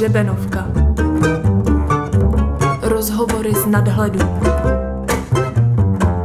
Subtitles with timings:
[0.00, 0.66] Hřebenovka.
[2.82, 4.18] Rozhovory z nadhledu.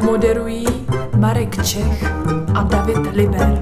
[0.06, 0.66] Moderují
[1.18, 2.04] Marek Čech
[2.54, 3.60] a David Liber.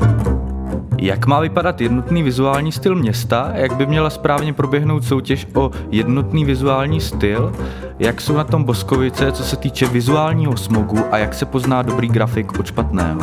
[0.97, 3.51] Jak má vypadat jednotný vizuální styl města?
[3.53, 7.55] Jak by měla správně proběhnout soutěž o jednotný vizuální styl?
[7.99, 12.07] Jak jsou na tom Boskovice, co se týče vizuálního smogu a jak se pozná dobrý
[12.07, 13.21] grafik od špatného?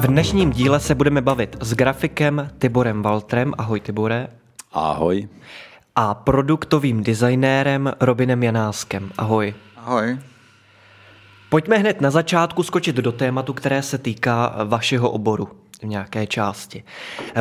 [0.00, 3.52] V dnešním díle se budeme bavit s grafikem Tiborem Waltrem.
[3.58, 4.28] Ahoj Tibore.
[4.72, 5.28] Ahoj.
[6.00, 9.10] A produktovým designérem Robinem Janáskem.
[9.18, 9.54] Ahoj.
[9.76, 10.18] Ahoj.
[11.48, 15.48] Pojďme hned na začátku skočit do tématu, které se týká vašeho oboru
[15.82, 16.84] v nějaké části.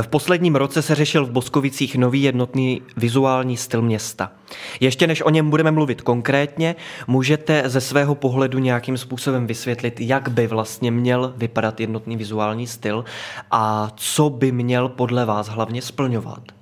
[0.02, 4.32] V posledním roce se řešil v Boskovicích nový jednotný vizuální styl města.
[4.80, 6.76] Ještě než o něm budeme mluvit konkrétně,
[7.08, 13.06] můžete ze svého pohledu nějakým způsobem vysvětlit, jak by vlastně měl vypadat jednotný vizuální styl
[13.52, 16.59] a co by měl podle vás hlavně splňovat?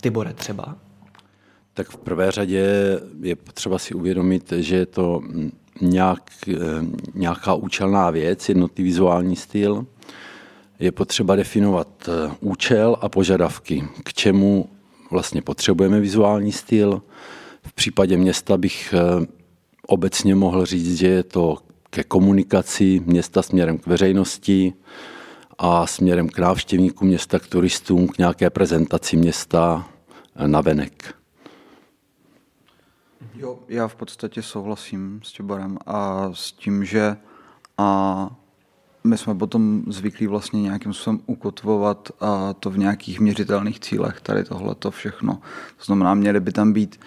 [0.00, 0.76] Tibore třeba?
[1.74, 2.66] Tak v prvé řadě
[3.20, 5.20] je potřeba si uvědomit, že je to
[5.80, 6.56] nějak, eh,
[7.14, 9.86] nějaká účelná věc, jednotný vizuální styl.
[10.78, 14.68] Je potřeba definovat eh, účel a požadavky, k čemu
[15.10, 17.02] vlastně potřebujeme vizuální styl.
[17.62, 19.26] V případě města bych eh,
[19.86, 21.56] obecně mohl říct, že je to
[21.90, 24.72] ke komunikaci města směrem k veřejnosti
[25.62, 29.88] a směrem k návštěvníkům města, k turistům, k nějaké prezentaci města
[30.46, 31.14] na venek.
[33.34, 37.16] Jo, já v podstatě souhlasím s Těborem a s tím, že
[37.78, 38.30] a
[39.04, 44.44] my jsme potom zvyklí vlastně nějakým způsobem ukotvovat a to v nějakých měřitelných cílech, tady
[44.44, 45.34] tohle to všechno.
[45.76, 47.00] To znamená, měly by tam být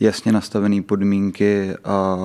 [0.00, 2.16] jasně nastavené podmínky a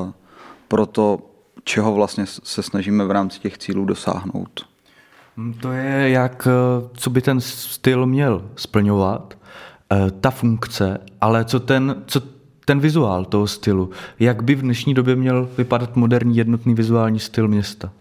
[0.68, 1.20] pro to,
[1.64, 4.69] čeho vlastně se snažíme v rámci těch cílů dosáhnout.
[5.40, 9.38] Hmm, to je jak, eh, co by ten styl měl splňovat,
[9.92, 12.22] eh, ta funkce, ale co ten, co
[12.66, 13.90] ten vizuál toho stylu.
[14.20, 17.92] Jak by v dnešní době měl vypadat moderní jednotný vizuální styl města?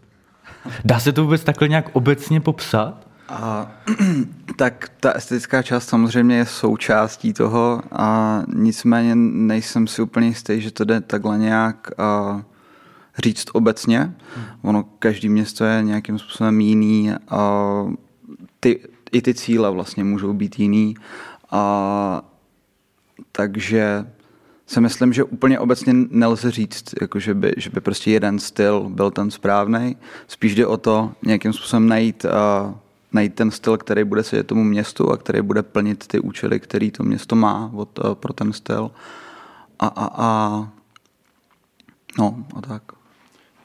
[0.85, 3.07] Dá se to vůbec takhle nějak obecně popsat?
[3.29, 3.71] A,
[4.57, 10.71] tak ta estetická část samozřejmě je součástí toho a nicméně nejsem si úplně jistý, že
[10.71, 12.43] to jde takhle nějak a,
[13.19, 14.15] říct obecně.
[14.63, 17.85] Ono, každý město je nějakým způsobem jiný a
[18.61, 18.81] ty,
[19.13, 20.95] i ty cíle vlastně můžou být jiný.
[21.51, 22.23] A,
[23.33, 24.07] takže
[24.67, 28.89] si myslím, že úplně obecně nelze říct, jako že, by, že by prostě jeden styl
[28.89, 29.97] byl ten správný.
[30.29, 32.75] Spíš jde o to nějakým způsobem najít, uh,
[33.13, 36.91] najít ten styl, který bude sedět tomu městu a který bude plnit ty účely, který
[36.91, 38.91] to město má od, pro ten styl.
[39.79, 40.69] A, a, a
[42.19, 42.98] no a tak.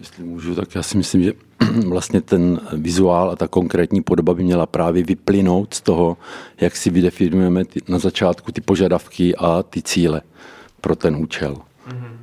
[0.04, 1.34] Jestli můžu, tak já si myslím, že
[1.88, 6.18] vlastně ten vizuál a ta konkrétní podoba by měla právě vyplynout z toho,
[6.62, 10.22] jak si vydefinujeme ty, na začátku ty požadavky a ty cíle
[10.82, 11.56] pro ten účel.
[11.56, 12.18] Mm-hmm.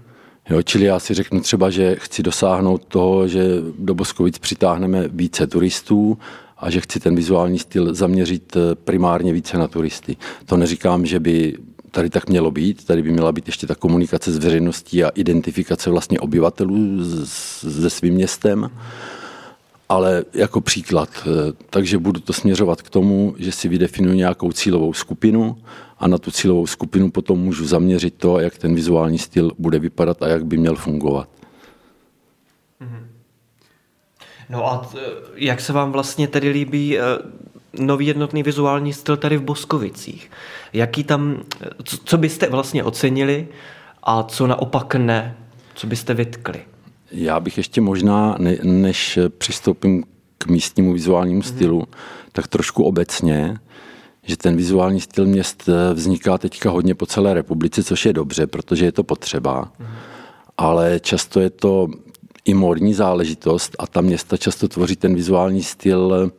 [0.51, 3.45] Jo, čili já si řeknu třeba, že chci dosáhnout toho, že
[3.79, 6.19] do Boskovic přitáhneme více turistů
[6.59, 10.17] a že chci ten vizuální styl zaměřit eh, primárně více na turisty.
[10.47, 11.57] To neříkám, že by
[11.91, 15.91] tady tak mělo být, tady by měla být ještě ta komunikace s veřejností a identifikace
[15.91, 18.71] vlastně obyvatelů se svým městem,
[19.89, 21.09] ale jako příklad.
[21.27, 25.57] Eh, takže budu to směřovat k tomu, že si vydefinuji nějakou cílovou skupinu
[25.99, 30.23] a na tu cílovou skupinu potom můžu zaměřit to, jak ten vizuální styl bude vypadat
[30.23, 31.29] a jak by měl fungovat.
[32.81, 33.07] Mhm.
[34.51, 34.91] No a
[35.35, 37.03] jak se vám vlastně tedy líbí eh,
[37.79, 40.31] nový jednotný vizuální styl tady v Boskovicích?
[40.73, 41.43] Jaký tam,
[42.05, 43.49] co byste vlastně ocenili
[44.03, 45.37] a co naopak ne?
[45.75, 46.61] Co byste vytkli?
[47.13, 50.05] Já bych ještě možná, ne, než přistoupím
[50.39, 52.29] k místnímu vizuálnímu stylu, mm-hmm.
[52.33, 53.59] tak trošku obecně,
[54.23, 58.47] že ten vizuální styl měst eh, vzniká teďka hodně po celé republice, což je dobře,
[58.47, 59.87] protože je to potřeba, mm.
[60.59, 61.89] ale často je to
[62.45, 66.33] i módní záležitost a ta města často tvoří ten vizuální styl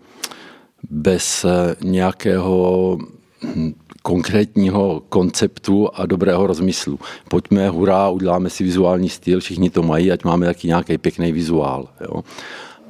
[0.91, 2.97] bez eh, nějakého
[3.43, 6.99] hm, konkrétního konceptu a dobrého rozmyslu.
[7.29, 11.89] Pojďme, hurá, uděláme si vizuální styl, všichni to mají, ať máme taky nějaký pěkný vizuál.
[12.01, 12.23] Jo.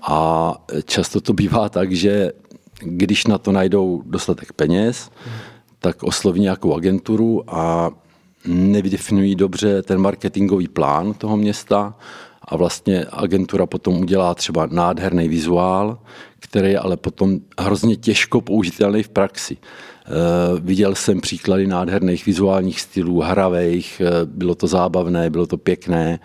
[0.01, 0.53] A
[0.85, 2.31] často to bývá tak, že
[2.79, 5.11] když na to najdou dostatek peněz,
[5.79, 7.91] tak osloví nějakou agenturu a
[8.45, 11.93] nevydefinují dobře ten marketingový plán toho města
[12.51, 15.99] a vlastně agentura potom udělá třeba nádherný vizuál,
[16.39, 19.57] který je ale potom hrozně těžko použitelný v praxi.
[20.05, 26.19] E, viděl jsem příklady nádherných vizuálních stylů, hravejch, e, bylo to zábavné, bylo to pěkné,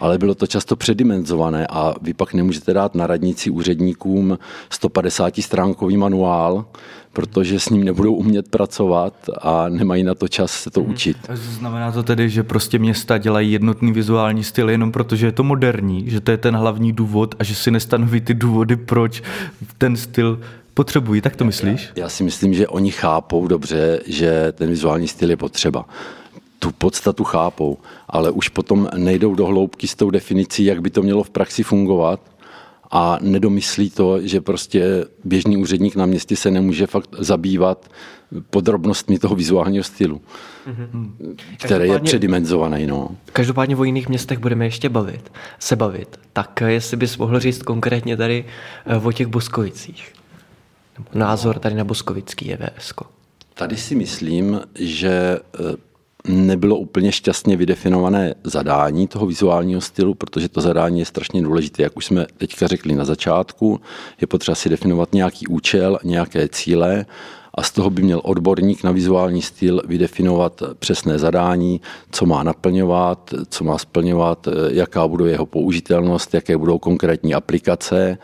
[0.00, 4.38] ale bylo to často předimenzované a vy pak nemůžete dát na radnici úředníkům
[4.70, 6.64] 150 stránkový manuál,
[7.12, 11.16] protože s ním nebudou umět pracovat a nemají na to čas se to učit.
[11.32, 15.42] Znamená to tedy, že prostě města dělají jednotný vizuální styl jenom proto, že je to
[15.42, 19.22] moderní, že to je ten hlavní důvod a že si nestanoví ty důvody, proč
[19.78, 20.40] ten styl
[20.74, 21.88] potřebují, tak to myslíš?
[21.96, 25.84] Já si myslím, že oni chápou dobře, že ten vizuální styl je potřeba.
[26.58, 27.78] Tu podstatu chápou,
[28.08, 31.62] ale už potom nejdou do hloubky s tou definicí, jak by to mělo v praxi
[31.62, 32.20] fungovat
[32.90, 37.90] a nedomyslí to, že prostě běžný úředník na městě se nemůže fakt zabývat
[38.50, 40.20] podrobnostmi toho vizuálního stylu,
[40.66, 41.36] mm-hmm.
[41.64, 42.86] který je předimenzovaný.
[42.86, 43.08] No.
[43.32, 46.20] Každopádně o jiných městech budeme ještě bavit, se bavit.
[46.32, 48.44] Tak jestli bys mohl říct konkrétně tady
[48.86, 50.12] eh, o těch Boskovicích.
[51.14, 53.00] Názor tady na Boskovický je VSK.
[53.54, 55.76] Tady si myslím, že eh,
[56.28, 61.82] nebylo úplně šťastně vydefinované zadání toho vizuálního stylu, protože to zadání je strašně důležité.
[61.82, 63.80] Jak už jsme teďka řekli na začátku,
[64.20, 67.06] je potřeba si definovat nějaký účel, nějaké cíle
[67.54, 71.80] a z toho by měl odborník na vizuální styl vydefinovat přesné zadání,
[72.10, 78.18] co má naplňovat, co má splňovat, jaká bude jeho použitelnost, jaké budou konkrétní aplikace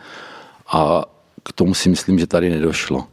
[0.67, 1.05] a
[1.49, 3.07] k tomu si myslím, že tady nedošlo.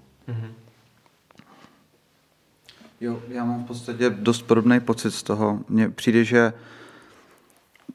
[3.01, 5.61] Jo, já mám v podstatě dost podobný pocit z toho.
[5.69, 6.53] Mně přijde, že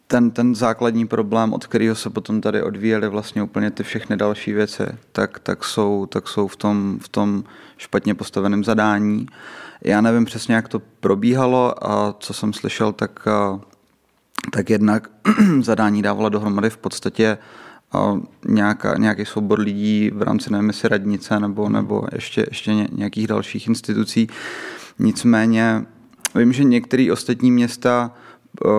[0.07, 4.53] ten, ten základní problém, od kterého se potom tady odvíjely vlastně úplně ty všechny další
[4.53, 7.43] věci, tak, tak, jsou, tak jsou v tom, v tom
[7.77, 9.25] špatně postaveném zadání.
[9.83, 13.27] Já nevím přesně, jak to probíhalo a co jsem slyšel, tak,
[14.51, 15.09] tak jednak
[15.61, 17.37] zadání dávala dohromady v podstatě
[18.47, 24.27] nějaká, nějaký soubor lidí v rámci nevím, radnice nebo, nebo ještě, ještě nějakých dalších institucí,
[24.99, 25.85] Nicméně
[26.35, 28.11] vím, že některé ostatní města
[28.65, 28.71] uh,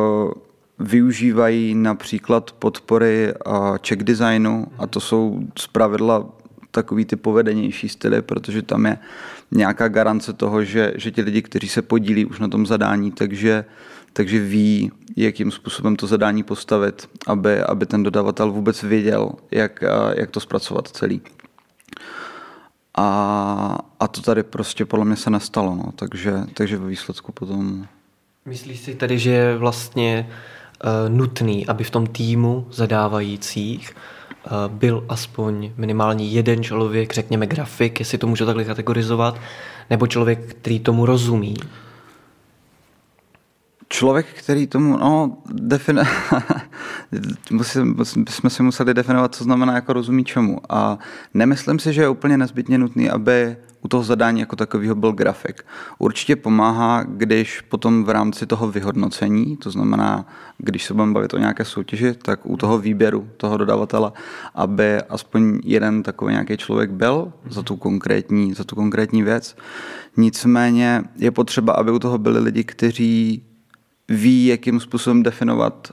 [0.79, 6.29] využívají například podpory uh, check designu a to jsou zpravidla
[6.71, 8.99] takový ty povedenější styly, protože tam je
[9.51, 13.65] nějaká garance toho, že, že ti lidi, kteří se podílí už na tom zadání, takže,
[14.13, 19.85] takže ví, jakým způsobem to zadání postavit, aby, aby ten dodavatel vůbec věděl, jak,
[20.15, 21.21] jak to zpracovat celý.
[22.95, 25.93] A, a to tady prostě podle mě se nestalo, no.
[25.97, 27.87] takže, takže ve výsledku potom...
[28.45, 30.29] Myslíš si tedy, že je vlastně
[30.85, 37.99] uh, nutný, aby v tom týmu zadávajících uh, byl aspoň minimálně jeden člověk, řekněme grafik,
[37.99, 39.41] jestli to můžu takhle kategorizovat,
[39.91, 41.55] nebo člověk, který tomu rozumí?
[43.93, 45.37] Člověk, který tomu, no,
[47.51, 47.97] musím,
[48.29, 50.61] jsme si museli definovat, co znamená jako rozumí čemu.
[50.69, 50.99] A
[51.35, 55.63] nemyslím si, že je úplně nezbytně nutný, aby u toho zadání jako takového byl grafik.
[55.99, 60.27] Určitě pomáhá, když potom v rámci toho vyhodnocení, to znamená,
[60.59, 64.13] když se budeme bavit o nějaké soutěži, tak u toho výběru toho dodavatele,
[64.55, 69.57] aby aspoň jeden takový nějaký člověk byl za tu konkrétní, za tu konkrétní věc.
[70.17, 73.43] Nicméně je potřeba, aby u toho byli lidi, kteří
[74.11, 75.93] ví, jakým způsobem definovat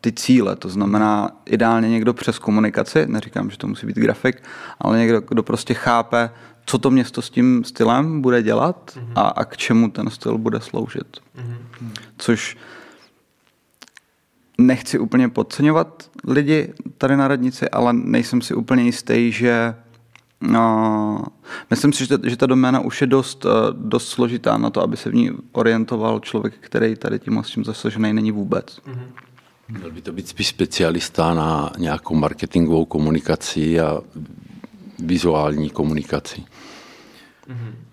[0.00, 0.56] ty cíle.
[0.56, 4.42] To znamená ideálně někdo přes komunikaci, neříkám, že to musí být grafik,
[4.80, 6.30] ale někdo, kdo prostě chápe,
[6.66, 9.12] co to město s tím stylem bude dělat mm-hmm.
[9.14, 11.16] a, a k čemu ten styl bude sloužit.
[11.38, 11.90] Mm-hmm.
[12.18, 12.56] Což
[14.58, 19.74] nechci úplně podceňovat lidi tady na radnici, ale nejsem si úplně jistý, že
[20.40, 21.24] No,
[21.70, 24.96] myslím si, že, že ta doména už je dost, eh, dost složitá na to, aby
[24.96, 28.80] se v ní orientoval člověk, který tady tím s tím zasažený není vůbec.
[28.86, 29.08] Mm-hmm.
[29.68, 34.00] Měl by to být spíš specialista na nějakou marketingovou komunikaci a
[34.98, 36.40] vizuální komunikaci.
[36.40, 37.85] Mm-hmm.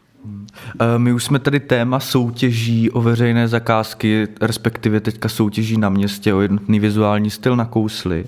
[0.80, 6.34] Eh, my už jsme tady téma soutěží o veřejné zakázky, respektive teďka soutěží na městě
[6.34, 8.26] o jednotný vizuální styl nakousli.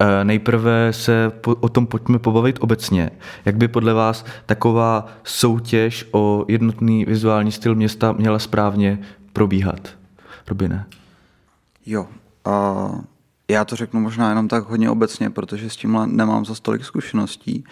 [0.00, 3.10] Eh, nejprve se o tom pojďme pobavit obecně.
[3.44, 8.98] Jak by podle vás taková soutěž o jednotný vizuální styl města měla správně
[9.32, 9.88] probíhat?
[10.48, 10.86] Robine.
[11.86, 12.08] Jo,
[12.44, 12.90] a
[13.50, 17.64] já to řeknu možná jenom tak hodně obecně, protože s tímhle nemám za stolik zkušeností.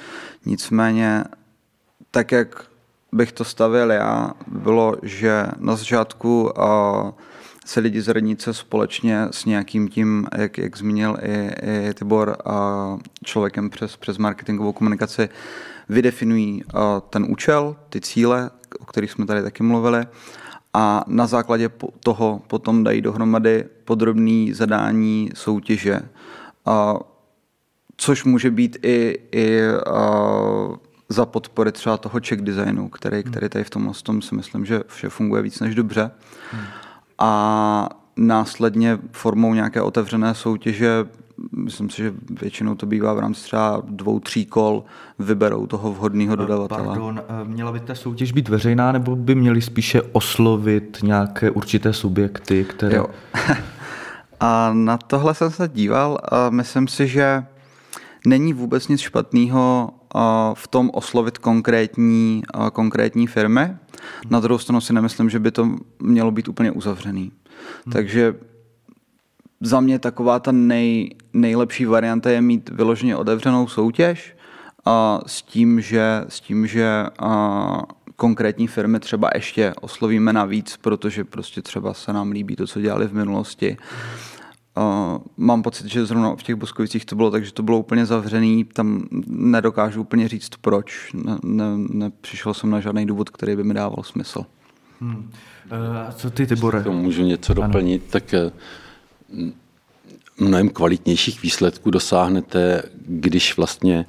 [0.47, 1.25] Nicméně,
[2.11, 2.67] tak jak
[3.13, 6.53] bych to stavil já, bylo, že na začátku
[7.65, 11.51] se lidi z radnice společně s nějakým tím, jak, jak zmínil i,
[11.89, 12.37] i Tibor,
[13.25, 15.29] člověkem přes, přes marketingovou komunikaci,
[15.89, 16.63] vydefinují
[17.11, 20.07] ten účel, ty cíle, o kterých jsme tady taky mluvili,
[20.75, 21.71] a na základě
[22.01, 26.01] toho potom dají dohromady podrobný zadání soutěže,
[27.97, 29.61] což může být i, i
[31.09, 33.33] za podpory třeba toho check designu, který, hmm.
[33.33, 36.11] který tady v tom, tom si myslím, že vše funguje víc než dobře.
[36.53, 36.65] Hmm.
[37.19, 41.05] A následně formou nějaké otevřené soutěže
[41.57, 44.85] myslím si, že většinou to bývá v rámci třeba dvou, tří kol,
[45.19, 46.87] vyberou toho vhodného eh, dodavatele.
[46.87, 51.93] Pardon, eh, měla by ta soutěž být veřejná, nebo by měli spíše oslovit nějaké určité
[51.93, 52.97] subjekty, které...
[52.97, 53.07] Jo.
[54.41, 57.45] a na tohle jsem se díval a myslím si, že
[58.27, 59.91] není vůbec nic špatného
[60.55, 62.43] v tom oslovit konkrétní,
[62.73, 63.77] konkrétní firmy.
[64.31, 67.33] Na druhou stranu si nemyslím, že by to mělo být úplně uzavřený.
[67.85, 67.93] Hmm.
[67.93, 68.35] Takže
[69.61, 74.37] za mě taková ta nej, nejlepší varianta je mít vyloženě otevřenou soutěž
[74.85, 77.83] a s tím, že, s tím, že a,
[78.17, 83.07] konkrétní firmy třeba ještě oslovíme navíc, protože prostě třeba se nám líbí to, co dělali
[83.07, 83.77] v minulosti.
[84.79, 88.07] Uh, mám pocit, že zrovna v těch Boskovicích to bylo tak, že to bylo úplně
[88.07, 93.65] zavřený, tam nedokážu úplně říct proč, ne, ne, nepřišel jsem na žádný důvod, který by
[93.65, 94.45] mi dával smysl.
[95.01, 95.31] Hmm.
[95.73, 96.83] Uh, a co ty, Tibore?
[96.83, 98.11] To můžu něco doplnit, ano.
[98.11, 98.51] tak eh,
[100.39, 104.07] mnohem kvalitnějších výsledků dosáhnete, když vlastně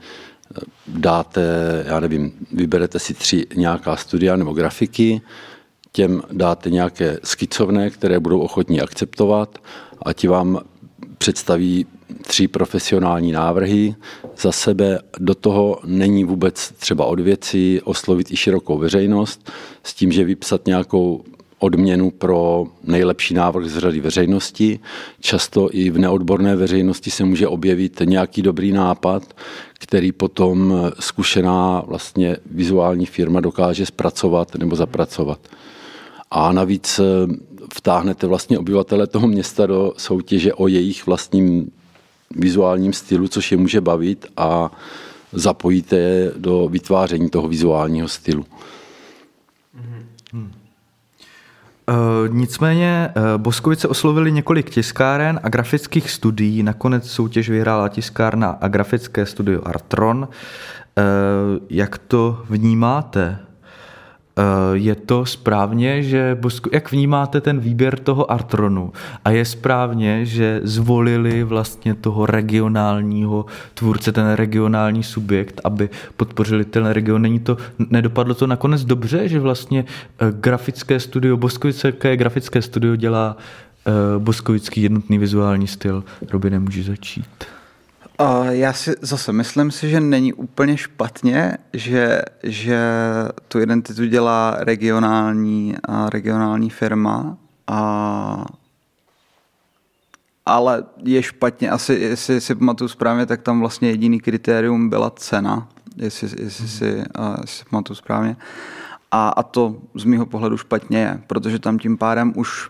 [0.56, 1.44] eh, dáte,
[1.88, 5.22] já nevím, vyberete si tři nějaká studia nebo grafiky,
[5.98, 9.58] těm dáte nějaké skicovné, které budou ochotní akceptovat
[10.02, 10.60] a ti vám
[11.18, 11.86] představí
[12.22, 13.96] tři profesionální návrhy
[14.38, 15.00] za sebe.
[15.20, 19.52] Do toho není vůbec třeba od věci oslovit i širokou veřejnost
[19.84, 21.24] s tím, že vypsat nějakou
[21.60, 24.80] odměnu pro nejlepší návrh z řady veřejnosti.
[25.20, 29.24] Často i v neodborné veřejnosti se může objevit nějaký dobrý nápad,
[29.80, 35.40] který potom zkušená vlastně vizuální firma dokáže zpracovat nebo zapracovat.
[36.32, 37.04] A navíc eh,
[37.74, 41.72] vtáhnete vlastně obyvatele toho města do soutěže o jejich vlastním
[42.36, 44.72] vizuálním stylu, což je může bavit a
[45.32, 48.46] zapojíte je do vytváření toho vizuálního stylu.
[51.90, 56.64] Uh, nicméně uh, Boskovice oslovili několik tiskáren a grafických studií.
[56.64, 60.28] Nakonec soutěž vyhrála tiskárna a grafické studio Artron.
[61.70, 63.47] Jak to vnímáte?
[64.38, 66.38] Eh, je to správně, že
[66.72, 68.94] jak vnímáte ten výběr toho Artronu
[69.26, 76.86] a je správně, že zvolili vlastně toho regionálního tvůrce, ten regionální subjekt, aby podpořili ten
[76.86, 77.22] region.
[77.22, 77.58] Není to,
[77.90, 79.86] nedopadlo to nakonec dobře, že vlastně
[80.20, 86.04] eh, grafické studio, Boskovice grafické studio dělá eh, boskovický jednotný vizuální styl.
[86.32, 87.57] Robin, může začít.
[88.50, 92.80] Já si zase myslím si, že není úplně špatně, že, že
[93.48, 95.76] tu identitu dělá regionální,
[96.10, 98.46] regionální firma, a,
[100.46, 105.68] ale je špatně, asi jestli si pamatuju správně, tak tam vlastně jediný kritérium byla cena,
[105.96, 108.36] jestli, jestli, si, uh, si pamatuju správně.
[109.12, 112.70] A, a to z mého pohledu špatně je, protože tam tím pádem už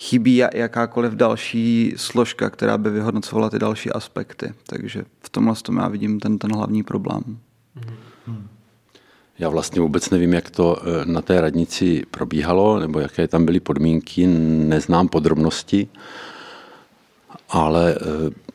[0.00, 4.54] chybí jakákoliv další složka, která by vyhodnocovala ty další aspekty.
[4.66, 7.22] Takže v tomhle tom já vidím ten, ten hlavní problém.
[8.26, 8.48] Hmm.
[9.38, 13.60] Já vlastně vůbec nevím, jak to eh, na té radnici probíhalo, nebo jaké tam byly
[13.60, 15.88] podmínky, neznám podrobnosti,
[17.48, 18.45] ale eh,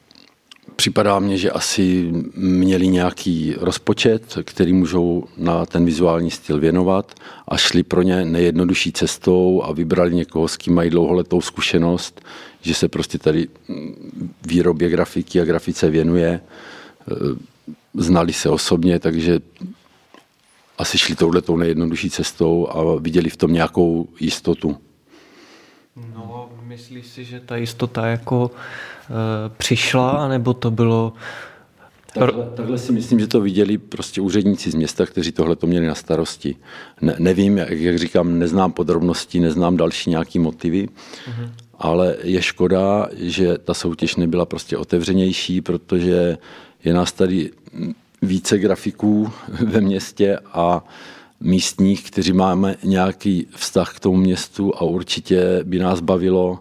[0.82, 7.14] Připadá mně, že asi měli nějaký rozpočet, který můžou na ten vizuální styl věnovat
[7.48, 12.22] a šli pro ně nejjednodušší cestou a vybrali někoho, s kým mají dlouholetou zkušenost,
[12.62, 13.48] že se prostě tady
[14.48, 16.30] výrobě grafiky a grafice věnuje.
[16.30, 16.42] E,
[17.94, 19.40] znali se osobně, takže
[20.78, 24.78] asi šli touhletou nejjednodušší cestou a viděli v tom nějakou jistotu.
[26.16, 28.52] No, myslíš si, že ta jistota jako
[29.58, 31.14] přišla, nebo to bylo...
[32.14, 35.88] Takhle, takhle si myslím, že to viděli prostě úředníci z města, kteří tohle to měli
[35.88, 36.56] na starosti.
[37.02, 41.50] Ne, nevím, jak, jak říkám, neznám podrobnosti, neznám další nějaký motivy, uh-huh.
[41.80, 46.38] ale je škoda, že ta soutěž nebyla prostě otevřenější, protože
[46.84, 47.52] je nás tady
[48.22, 50.84] více grafiků ve městě a
[51.40, 56.60] místních, kteří máme nějaký vztah k tomu městu a určitě by nás bavilo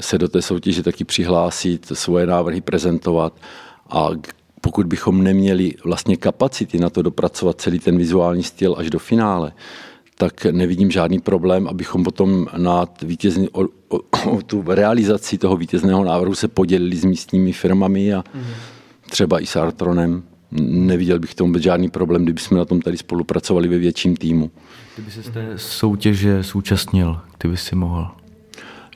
[0.00, 3.36] se do té soutěže taky přihlásit, svoje návrhy prezentovat
[3.90, 4.08] a
[4.60, 9.52] pokud bychom neměli vlastně kapacity na to dopracovat celý ten vizuální styl až do finále,
[10.18, 16.04] tak nevidím žádný problém, abychom potom na vítězný, o, o, o tu realizaci toho vítězného
[16.04, 18.24] návrhu se podělili s místními firmami a
[19.10, 20.22] třeba i s Artronem.
[20.60, 24.50] Neviděl bych tomu žádný problém, kdyby jsme na tom tady spolupracovali ve větším týmu.
[24.94, 28.21] Kdyby se z té soutěže zúčastnil, kdyby si mohl.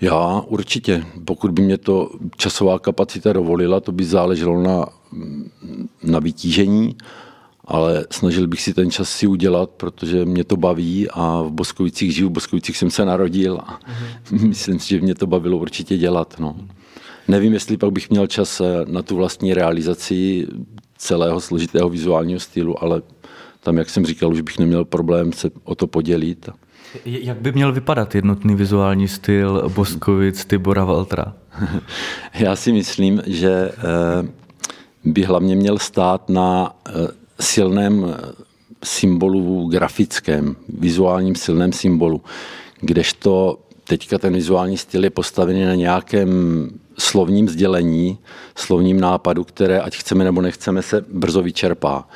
[0.01, 1.05] Já určitě.
[1.25, 4.87] Pokud by mě to časová kapacita dovolila, to by záleželo na,
[6.03, 6.97] na vytížení,
[7.65, 12.15] ale snažil bych si ten čas si udělat, protože mě to baví a v Boskovicích
[12.15, 14.49] žiju, v Boskovicích jsem se narodil a mm-hmm.
[14.49, 16.35] myslím si, že mě to bavilo určitě dělat.
[16.39, 16.57] No.
[17.29, 20.47] Nevím, jestli pak bych měl čas eh, na tu vlastní realizaci
[20.99, 23.03] celého složitého vizuálního stylu, ale
[23.61, 26.49] tam, jak jsem říkal, už bych neměl problém se o to podělit.
[27.05, 31.35] Jak by měl vypadat jednotný vizuální styl Boskovic, Tibora Valtra?
[32.35, 34.29] Já si myslím, že eh,
[35.05, 36.93] by hlavně měl stát na eh,
[37.41, 38.17] silném
[38.85, 42.23] symbolu grafickém, vizuálním silném symbolu,
[42.81, 46.31] kdežto teďka ten vizuální styl je postavený na nějakém
[46.99, 48.19] slovním sdělení,
[48.55, 52.09] slovním nápadu, které, ať chceme nebo nechceme, se brzo vyčerpá.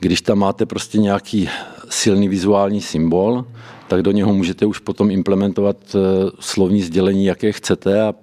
[0.00, 1.48] Když tam máte prostě nějaký
[1.88, 3.44] silný vizuální symbol,
[3.90, 5.98] tak do něho můžete už potom implementovat eh,
[6.40, 8.14] slovní sdělení, jaké chcete a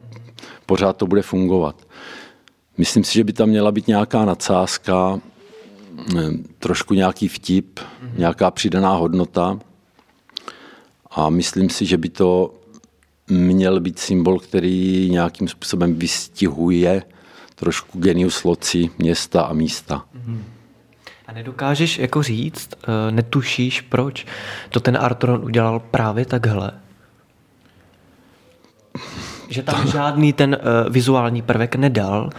[0.65, 1.87] pořád to bude fungovat.
[2.77, 5.19] Myslím si, že by tam měla být nějaká nadsázka,
[6.17, 6.21] eh,
[6.59, 7.79] trošku nějaký vtip,
[8.17, 9.59] nějaká přidaná hodnota
[11.11, 12.53] a myslím si, že by to
[13.27, 17.03] měl být symbol, který nějakým způsobem vystihuje
[17.55, 20.05] trošku genius loci města a místa.
[21.27, 24.25] A nedokážeš jako říct, eh, netušíš, proč
[24.69, 26.71] to ten Artron udělal právě takhle?
[29.49, 29.91] Že tam to...
[29.91, 32.29] žádný ten uh, vizuální prvek nedal,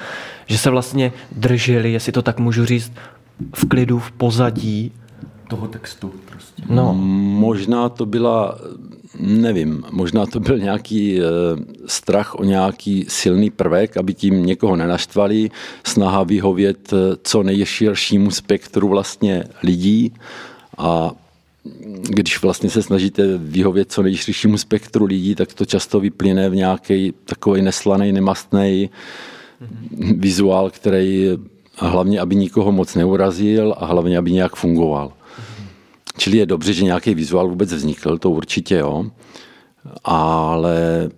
[0.46, 2.92] že se vlastně drželi, jestli to tak můžu říct,
[3.54, 4.92] v klidu, v pozadí.
[5.48, 6.62] Toho textu prostě.
[6.70, 6.94] No.
[6.94, 8.58] Možná to byla
[9.18, 11.22] nevím, možná to byl nějaký e,
[11.86, 15.50] strach o nějaký silný prvek, aby tím někoho nenaštvali,
[15.84, 20.12] snaha vyhovět eh, co nejširšímu spektru vlastně lidí
[20.78, 21.12] a
[22.08, 27.14] když vlastně se snažíte vyhovět co nejširšímu spektru lidí, tak to často vyplyne v nějaký
[27.24, 28.90] takový neslaný, nemastný
[29.60, 30.20] mm-hmm.
[30.20, 31.28] vizuál, který
[31.76, 35.12] hlavně, aby nikoho moc neurazil a hlavně, aby nějak fungoval.
[36.18, 39.04] Čili je dobře, že nějaký vizuál vůbec vznikl, to určitě jo,
[40.04, 41.08] ale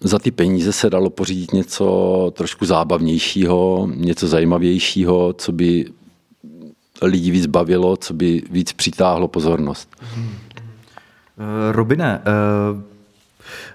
[0.00, 5.84] za ty peníze se dalo pořídit něco trošku zábavnějšího, něco zajímavějšího, co by
[7.02, 9.96] lidi víc bavilo, co by víc přitáhlo pozornost.
[11.70, 12.22] Robine,
[12.72, 12.80] uh...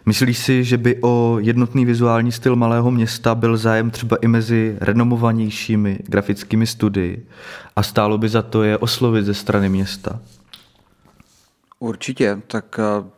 [0.05, 4.77] Myslíš si, že by o jednotný vizuální styl malého města byl zájem třeba i mezi
[4.81, 7.25] renomovanějšími grafickými studii
[7.75, 10.19] a stálo by za to je oslovit ze strany města?
[11.81, 13.09] Určitě, tak eh,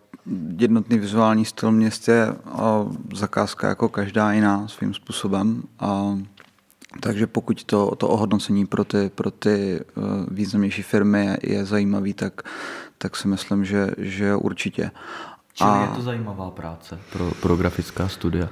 [0.58, 2.60] jednotný vizuální styl měst je eh,
[3.16, 5.64] zakázka jako každá jiná svým způsobem.
[5.80, 6.18] A,
[7.00, 12.14] takže pokud to, to ohodnocení pro ty, pro ty eh, významnější firmy je, je zajímavý,
[12.14, 12.42] tak,
[12.98, 14.92] tak si myslím, že, že určitě.
[15.54, 15.82] Čili a...
[15.82, 18.50] je to zajímavá práce pro, pro grafická studia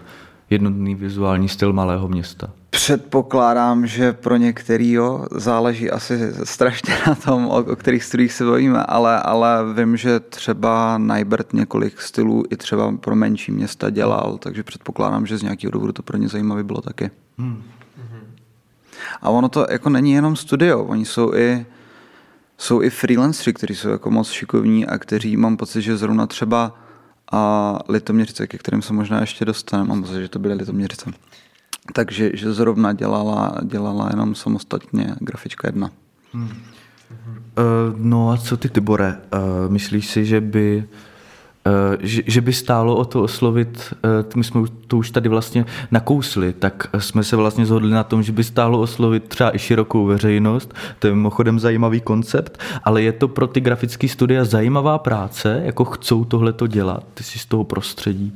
[0.49, 2.49] jednotný vizuální styl malého města?
[2.71, 8.45] Předpokládám, že pro některý jo, záleží asi strašně na tom, o, o kterých studiích se
[8.45, 14.37] bavíme, ale, ale vím, že třeba Najbert několik stylů i třeba pro menší města dělal,
[14.37, 17.11] takže předpokládám, že z nějakého důvodu to pro ně zajímavé bylo taky.
[17.37, 17.63] Hmm.
[19.21, 21.65] A ono to jako není jenom studio, oni jsou i
[22.57, 26.75] jsou i freelanceri, kteří jsou jako moc šikovní a kteří mám pocit, že zrovna třeba
[27.31, 31.11] a Litoměřice, ke kterým se možná ještě dostaneme, mám pocit, že to byly Litoměřice.
[31.93, 35.91] Takže že zrovna dělala, dělala jenom samostatně grafička jedna.
[36.33, 36.49] Hmm.
[36.49, 36.53] Uh,
[37.97, 39.17] no a co ty, Tibore?
[39.33, 40.83] Uh, myslíš si, že by
[41.65, 45.65] Eh, že, že by stálo o to oslovit, eh, my jsme to už tady vlastně
[45.91, 50.05] nakousli, tak jsme se vlastně zhodli na tom, že by stálo oslovit třeba i širokou
[50.05, 55.61] veřejnost, to je mimochodem zajímavý koncept, ale je to pro ty grafické studia zajímavá práce,
[55.65, 58.35] jako chcou tohle to dělat, ty si z toho prostředí.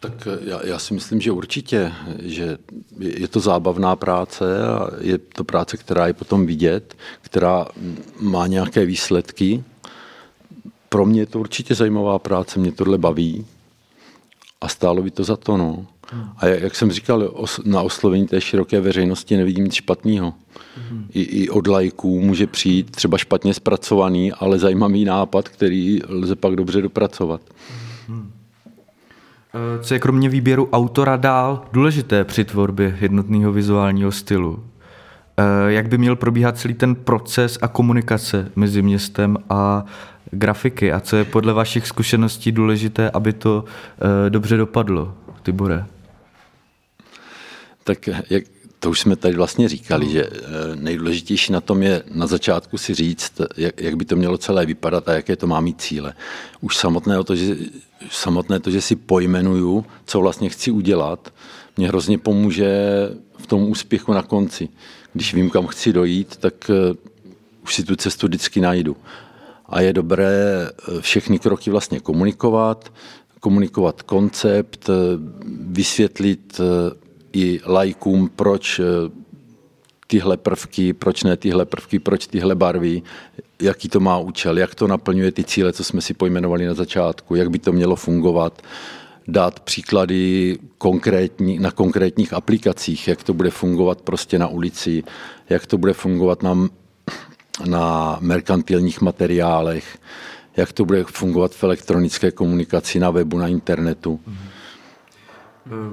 [0.00, 2.58] Tak eh, já, já si myslím, že určitě, že
[2.98, 7.66] je to zábavná práce a je to práce, která je potom vidět, která
[8.20, 9.64] má nějaké výsledky
[10.90, 13.46] pro mě je to určitě zajímavá práce, mě tohle baví
[14.60, 15.56] a stálo by to za to.
[15.56, 15.86] No.
[16.36, 20.34] A jak jsem říkal, na oslovení té široké veřejnosti nevidím nic špatného.
[21.12, 26.56] I, I od lajků může přijít třeba špatně zpracovaný, ale zajímavý nápad, který lze pak
[26.56, 27.40] dobře dopracovat.
[28.08, 28.39] Eh,
[29.82, 34.64] co je kromě výběru autora dál důležité při tvorbě jednotného vizuálního stylu?
[35.36, 39.84] Eh, jak by měl probíhat celý ten proces a komunikace mezi městem a
[40.30, 45.84] grafiky a co je podle vašich zkušeností důležité, aby to uh, dobře dopadlo, Tibore?
[47.84, 48.44] Tak jak,
[48.80, 50.40] to už jsme tady vlastně říkali, že eh,
[50.76, 55.08] nejdůležitější na tom je na začátku si říct, jak, jak by to mělo celé vypadat
[55.08, 56.14] a jaké to má mít cíle.
[56.60, 57.56] Už samotné to, že,
[58.10, 61.32] samotné to, že si pojmenuju, co vlastně chci udělat,
[61.76, 62.70] mě hrozně pomůže
[63.38, 64.68] v tom úspěchu na konci.
[65.12, 66.96] Když vím, kam chci dojít, tak eh,
[67.62, 68.96] už si tu cestu vždycky najdu.
[69.66, 72.92] A je dobré eh, všechny kroky vlastně komunikovat,
[73.40, 74.90] komunikovat koncept,
[75.66, 76.60] vysvětlit
[77.32, 78.80] i lajkům, proč
[80.10, 83.02] tyhle prvky, proč ne tyhle prvky, proč tyhle barvy,
[83.62, 87.34] jaký to má účel, jak to naplňuje ty cíle, co jsme si pojmenovali na začátku,
[87.34, 88.62] jak by to mělo fungovat,
[89.28, 95.02] dát příklady konkrétní, na konkrétních aplikacích, jak to bude fungovat prostě na ulici,
[95.50, 96.68] jak to bude fungovat na,
[97.66, 99.98] na merkantilních materiálech,
[100.56, 104.20] jak to bude fungovat v elektronické komunikaci na webu, na internetu.
[105.66, 105.92] Mm.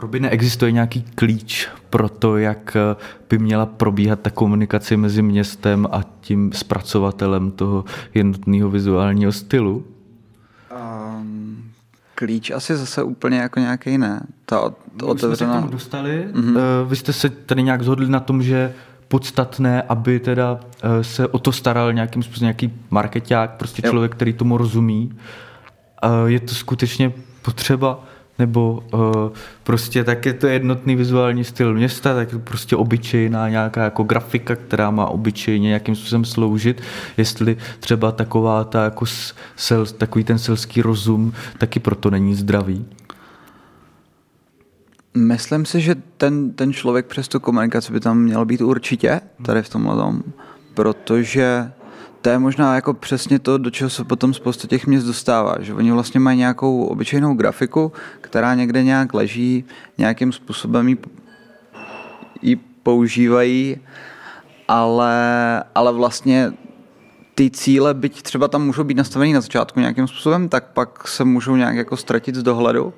[0.00, 2.96] Robine, existuje nějaký klíč pro to, jak eh,
[3.30, 9.84] by měla probíhat ta komunikace mezi městem a tím zpracovatelem toho jednotného vizuálního stylu?
[11.18, 11.64] Um,
[12.14, 14.20] klíč asi zase úplně jako nějaký ne.
[14.44, 15.36] Ta, ta My otevřená...
[15.36, 16.28] jsme se k tomu dostali.
[16.32, 16.58] Mm-hmm.
[16.88, 18.74] Vy jste se tady nějak zhodli na tom, že
[19.08, 24.32] podstatné, aby teda eh, se o to staral nějakým způsobem nějaký marketák, prostě člověk, který
[24.32, 25.18] tomu rozumí.
[26.26, 28.04] Je to skutečně potřeba
[28.38, 29.00] nebo uh,
[29.62, 34.56] prostě tak je to jednotný vizuální styl města, tak je prostě obyčejná nějaká jako grafika,
[34.56, 36.82] která má obyčejně nějakým způsobem sloužit,
[37.16, 39.04] jestli třeba taková ta jako
[39.56, 42.86] sel, takový ten selský rozum taky proto není zdravý.
[45.14, 49.62] Myslím si, že ten, ten člověk přes tu komunikaci by tam měl být určitě, tady
[49.62, 50.22] v tomhle tom,
[50.74, 51.72] protože
[52.26, 55.74] to je možná jako přesně to, do čeho se potom spousta těch měst dostává, že
[55.74, 59.64] oni vlastně mají nějakou obyčejnou grafiku, která někde nějak leží,
[59.98, 60.96] nějakým způsobem
[62.42, 63.76] ji, používají,
[64.68, 65.14] ale,
[65.74, 66.52] ale vlastně
[67.34, 71.24] ty cíle, byť třeba tam můžou být nastavený na začátku nějakým způsobem, tak pak se
[71.24, 72.94] můžou nějak jako ztratit z dohledu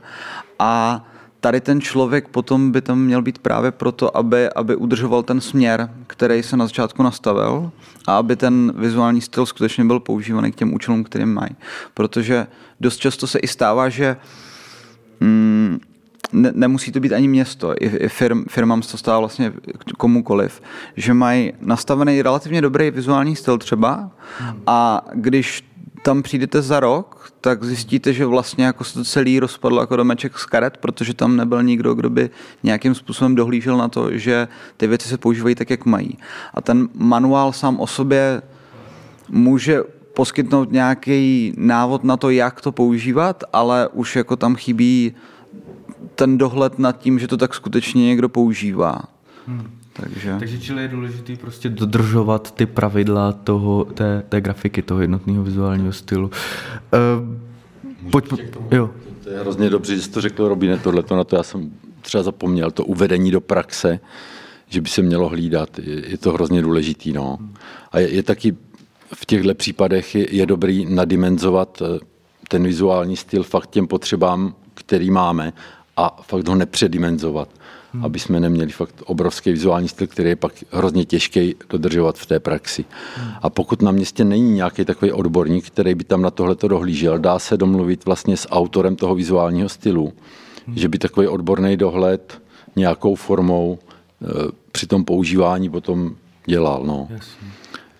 [0.59, 1.05] a
[1.41, 5.91] tady ten člověk potom by tam měl být právě proto, aby, aby udržoval ten směr,
[6.07, 7.71] který se na začátku nastavil
[8.07, 11.51] a aby ten vizuální styl skutečně byl používaný k těm účelům, kterým mají.
[11.95, 12.47] Protože
[12.81, 14.17] dost často se i stává, že
[15.21, 15.79] mm,
[16.33, 19.53] ne, nemusí to být ani město, i, i firm, firmám se to stává vlastně
[19.99, 20.63] komukoliv,
[20.97, 24.11] že mají nastavený relativně dobrý vizuální styl třeba
[24.67, 25.68] a když
[26.03, 30.39] tam přijdete za rok, tak zjistíte, že vlastně jako se to celý rozpadlo jako domeček
[30.39, 32.31] z karet, protože tam nebyl nikdo, kdo by
[32.63, 36.19] nějakým způsobem dohlížel na to, že ty věci se používají tak, jak mají.
[36.55, 38.43] A ten manuál sám o sobě
[39.29, 39.83] může
[40.15, 45.15] poskytnout nějaký návod na to, jak to používat, ale už jako tam chybí
[46.15, 49.03] ten dohled nad tím, že to tak skutečně někdo používá.
[49.47, 49.78] Hmm.
[50.01, 55.45] Takže, Takže čili je důležité prostě dodržovat ty pravidla toho, té, té grafiky, toho jednotného
[55.45, 56.31] vizuálního stylu.
[58.01, 58.25] Uh, pojď,
[58.71, 58.91] jo.
[59.25, 62.23] To je hrozně dobře, že jsi to řekl, Robine, tohle na to já jsem třeba
[62.23, 64.01] zapomněl, to uvedení do praxe,
[64.69, 67.13] že by se mělo hlídat, je, je to hrozně důležitý.
[67.13, 67.39] No.
[67.93, 68.57] A je, je taky
[69.15, 72.01] v těchto případech je, je dobrý nadimenzovat eh,
[72.49, 75.53] ten vizuální styl fakt těm potřebám, který máme
[75.97, 77.49] a fakt ho nepředimenzovat
[77.93, 78.05] hmm.
[78.05, 82.41] aby jsme neměli fakt obrovský vizuální styl, který je pak hrozně těžký dodržovat v té
[82.41, 82.85] praxi.
[83.17, 83.31] Hmm.
[83.43, 87.39] A pokud na městě není nějaký takový odborník, který by tam na tohle dohlížel, dá
[87.39, 90.13] se domluvit vlastně s autorem toho vizuálního stylu,
[90.67, 90.77] hmm.
[90.77, 92.43] že by takový odborný dohled
[92.77, 94.27] nějakou formou e,
[94.73, 96.85] při tom používání potom dělal.
[96.85, 97.09] No.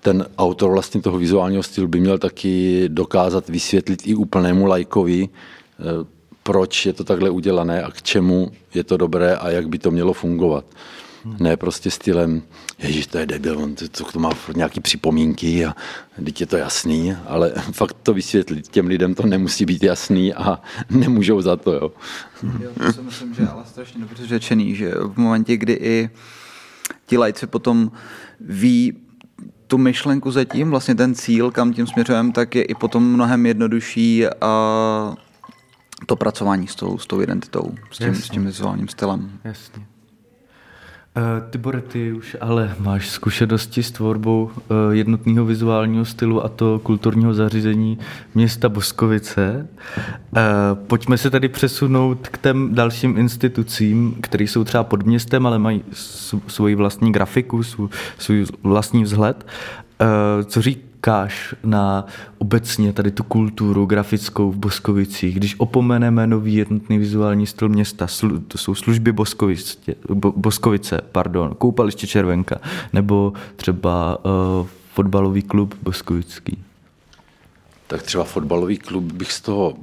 [0.01, 6.18] Ten autor vlastně toho vizuálního stylu by měl taky dokázat vysvětlit i úplnému lajkovi, e,
[6.49, 9.91] proč je to takhle udělané a k čemu je to dobré a jak by to
[9.91, 10.65] mělo fungovat.
[11.41, 12.43] Ne prostě stylem,
[12.79, 15.77] ježiš, to je debil, on to, to má nějaké připomínky a
[16.25, 18.69] teď je to jasný, ale fakt to vysvětlit.
[18.69, 21.73] Těm lidem to nemusí být jasný a nemůžou za to.
[21.73, 21.93] Jo.
[22.61, 26.11] Jo, to si myslím, že je ale strašně dobře řečený, že v momentě, kdy i
[27.07, 27.93] ti lajci potom
[28.41, 28.97] ví
[29.67, 34.27] tu myšlenku zatím, vlastně ten cíl, kam tím směřujeme, tak je i potom mnohem jednodušší
[34.41, 35.28] a
[36.07, 39.31] to pracování s tou, s tou identitou, s tím, s tím vizuálním stylem.
[39.45, 39.83] Jasně.
[41.17, 46.79] Uh, Tibore, ty už ale máš zkušenosti s tvorbou uh, jednotného vizuálního stylu a to
[46.79, 47.99] kulturního zařízení
[48.35, 49.69] města Boskovice.
[49.87, 50.41] Uh,
[50.87, 55.85] pojďme se tady přesunout k těm dalším institucím, které jsou třeba pod městem, ale mají
[56.47, 57.63] svoji vlastní grafiku,
[58.19, 59.47] svůj vlastní vzhled.
[60.45, 62.07] Co řík, říkáš na
[62.39, 68.39] obecně tady tu kulturu grafickou v Boskovicích, když opomeneme nový jednotný vizuální styl města, slu,
[68.39, 69.77] to jsou služby Boskovice,
[70.15, 72.61] bo, Boskovice, pardon, koupaliště Červenka,
[72.93, 76.59] nebo třeba uh, fotbalový klub Boskovický?
[77.87, 79.75] Tak třeba fotbalový klub bych z toho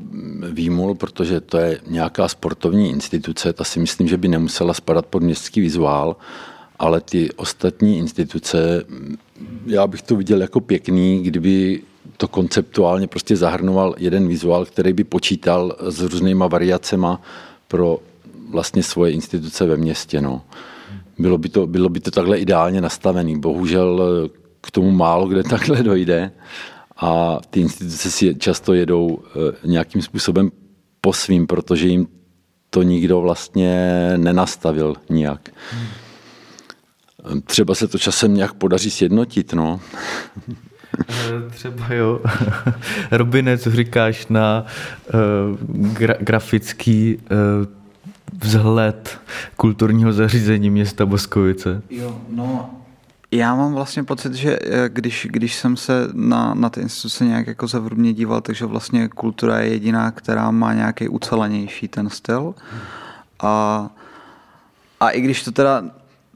[0.52, 5.24] výmul, protože to je nějaká sportovní instituce, ta si myslím, že by nemusela spadat pod
[5.24, 6.16] městský vizuál,
[6.80, 8.84] ale ty ostatní instituce,
[9.66, 11.82] já bych to viděl jako pěkný, kdyby
[12.18, 17.22] to konceptuálně prostě zahrnoval jeden vizuál, který by počítal s různýma variacema
[17.68, 18.00] pro
[18.50, 20.22] vlastně svoje instituce ve městě.
[20.22, 20.42] No.
[21.20, 23.40] Bylo, by to, bylo by to takhle ideálně nastavený.
[23.40, 24.02] Bohužel
[24.62, 26.32] k tomu málo kde takhle dojde
[26.98, 30.52] a ty instituce si často jedou eh, nějakým způsobem
[31.02, 32.08] po svým, protože jim
[32.70, 35.50] to nikdo vlastně nenastavil nijak.
[37.46, 39.80] Třeba se to časem nějak podaří sjednotit, no.
[41.10, 42.22] Eh, třeba jo.
[43.12, 44.66] Robine, co říkáš na
[45.14, 47.22] uh, gra- grafický uh,
[48.44, 49.20] vzhled
[49.56, 51.82] kulturního zařízení města Boskovice?
[51.90, 52.70] Jo, no
[53.32, 57.68] já mám vlastně pocit, že když, když jsem se na, na ty instituce nějak jako
[57.68, 62.56] zevrubně díval, takže vlastně kultura je jediná, která má nějaký ucelenější ten styl.
[63.40, 63.90] A,
[65.00, 65.84] a i když to teda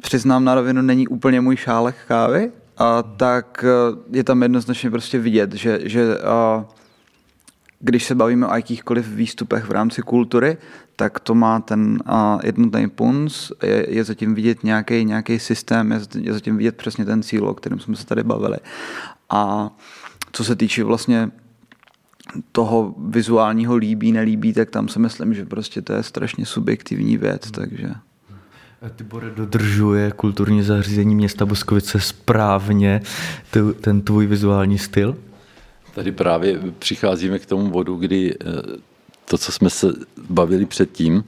[0.02, 5.20] přiznám na rovinu, není úplně můj šálek kávy, a tak e, je tam jednoznačně prostě
[5.20, 6.66] vidět, že, že a,
[7.80, 10.58] když se bavíme o jakýchkoliv výstupech v rámci kultury,
[10.96, 12.00] tak to má ten
[12.44, 17.24] jednotný punc, je, je zatím vidět nějaký, nějaký systém, je, je zatím vidět přesně ten
[17.24, 18.58] cíl, o kterém jsme se tady bavili.
[19.30, 19.70] A
[20.32, 21.32] co se týče vlastně
[22.52, 27.52] toho vizuálního líbí, nelíbí, tak tam si myslím, že prostě to je strašně subjektivní věc,
[27.52, 27.90] takže...
[28.96, 33.02] Tibore dodržuje kulturní zařízení města Boskovice správně
[33.82, 35.18] ten tvůj vizuální styl?
[35.96, 38.46] Tady právě přicházíme k tomu bodu, kdy eh,
[39.26, 39.94] to, co jsme se
[40.30, 41.24] bavili předtím,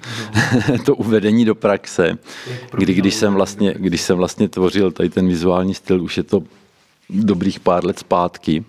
[0.69, 0.77] no.
[0.85, 2.17] to uvedení do praxe,
[2.77, 6.43] kdy když jsem, vlastně, když jsem vlastně tvořil tady ten vizuální styl, už je to
[7.09, 8.65] dobrých pár let zpátky,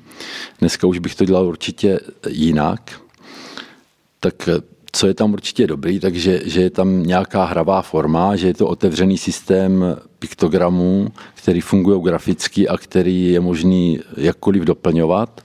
[0.61, 3.01] dneska už bych to dělal určitě jinak,
[4.21, 8.47] tak eh, co je tam určitě dobrý, takže že je tam nějaká hravá forma, že
[8.47, 15.41] je to otevřený systém piktogramů, který fungují graficky a který je možný jakkoliv doplňovat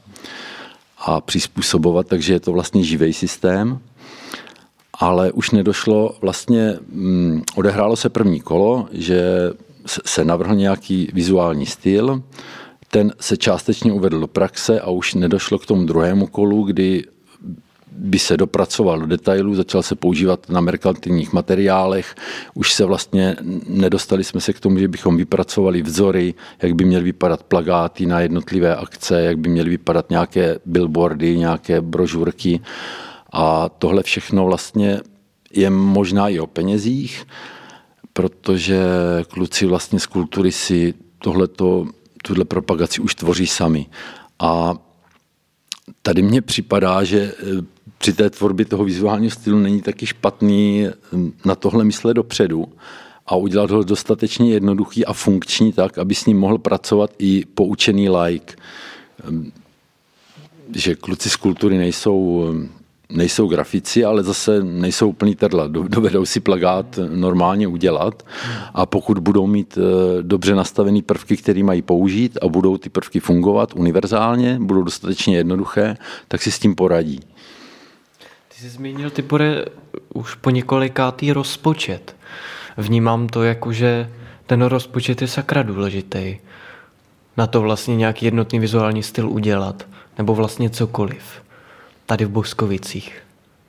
[0.98, 3.80] a přizpůsobovat, takže je to vlastně živý systém.
[5.00, 9.22] Ale už nedošlo, vlastně mm, odehrálo se první kolo, že
[9.86, 12.24] se navrhl nějaký vizuální styl,
[12.92, 17.04] ten se částečně uvedl do praxe a už nedošlo k tomu druhému kolu, kdy
[17.92, 22.16] by se dopracoval do detailů, začal se používat na merkantilních materiálech,
[22.54, 23.36] už se vlastně
[23.68, 28.20] nedostali jsme se k tomu, že bychom vypracovali vzory, jak by měly vypadat plagáty na
[28.20, 32.62] jednotlivé akce, jak by měly vypadat nějaké billboardy, nějaké brožurky
[33.32, 35.00] a tohle všechno vlastně
[35.54, 37.28] je možná i o penězích,
[38.14, 38.80] protože
[39.30, 41.86] kluci vlastně z kultury si tohleto,
[42.24, 43.86] tuhle propagaci už tvoří sami.
[44.40, 44.74] A
[46.02, 47.34] tady mně připadá, že
[47.98, 52.66] při té tvorbě toho vizuálního stylu není taky špatný hm, na tohle myslet dopředu
[53.28, 58.10] a udělat ho dostatečně jednoduchý a funkční tak, aby s ním mohl pracovat i poučený
[58.10, 58.56] like.
[59.24, 59.52] Hm,
[60.76, 62.70] že kluci z kultury nejsou, hm,
[63.10, 65.68] nejsou grafici, ale zase nejsou úplný trdla.
[65.68, 68.26] Dovedou si plagát normálně udělat
[68.74, 73.20] a pokud budou mít eh, dobře nastavený prvky, které mají použít a budou ty prvky
[73.20, 77.20] fungovat univerzálně, budou dostatečně jednoduché, tak si s tím poradí.
[78.58, 79.66] Ty jsi zmínil, Tibore,
[80.14, 82.16] už po několikátý rozpočet.
[82.78, 84.12] Vnímám to jako, že
[84.46, 86.38] ten rozpočet je sakra důležitý.
[87.38, 89.88] Na to vlastně nějaký jednotný vizuální styl udělat.
[90.18, 91.24] Nebo vlastně cokoliv.
[92.06, 93.22] Tady v Boskovicích.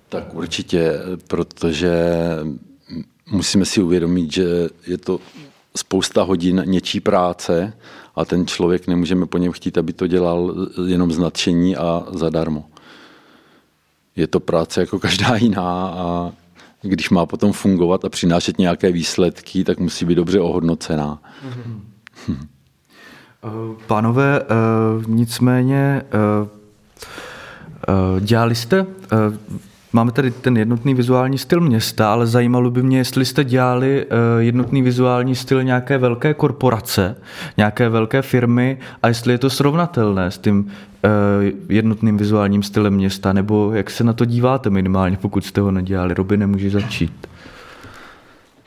[0.08, 0.92] Tak určitě,
[1.26, 2.12] protože
[3.30, 5.20] musíme si uvědomit, že je to
[5.76, 7.72] spousta hodin něčí práce
[8.16, 10.54] a ten člověk nemůžeme po něm chtít, aby to dělal
[10.86, 12.64] jenom z nadšení a zadarmo
[14.18, 16.32] je to práce jako každá jiná a
[16.82, 21.18] když má potom fungovat a přinášet nějaké výsledky, tak musí být dobře ohodnocená.
[23.86, 24.44] Pánové, eh,
[25.06, 26.48] nicméně eh,
[28.20, 28.86] dělali jste
[29.92, 34.06] Máme tady ten jednotný vizuální styl města, ale zajímalo by mě, jestli jste dělali
[34.38, 37.16] jednotný vizuální styl nějaké velké korporace,
[37.56, 40.70] nějaké velké firmy a jestli je to srovnatelné s tím
[41.68, 46.14] jednotným vizuálním stylem města, nebo jak se na to díváte minimálně, pokud jste ho nedělali.
[46.14, 47.26] Roby nemůže začít.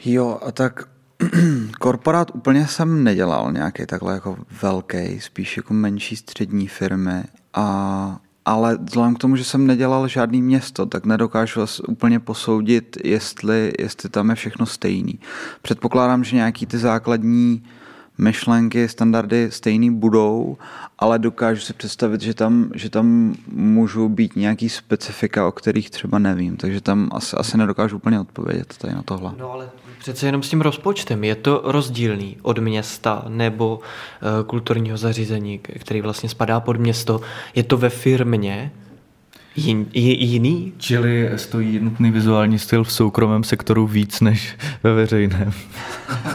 [0.06, 0.88] Jo, a tak
[1.80, 8.78] korporát úplně jsem nedělal nějaký takhle jako velký, spíš jako menší střední firmy a ale
[8.84, 14.10] vzhledem k tomu, že jsem nedělal žádný město, tak nedokážu vás úplně posoudit, jestli, jestli
[14.10, 15.20] tam je všechno stejný.
[15.62, 17.64] Předpokládám, že nějaký ty základní
[18.22, 20.58] myšlenky, standardy stejný budou,
[21.00, 26.20] ale dokážu si představit, že tam, že tam můžou být nějaký specifika, o kterých třeba
[26.20, 29.32] nevím, takže tam asi, asi nedokážu úplně odpovědět tady na tohle.
[29.38, 31.24] No ale Přece jenom s tím rozpočtem.
[31.24, 37.22] Je to rozdílný od města nebo uh, kulturního zařízení, který vlastně spadá pod město.
[37.56, 38.72] Je to ve firmě
[39.56, 40.74] jin, jiný?
[40.78, 45.54] Čili stojí jednotný vizuální styl v soukromém sektoru víc než ve veřejném.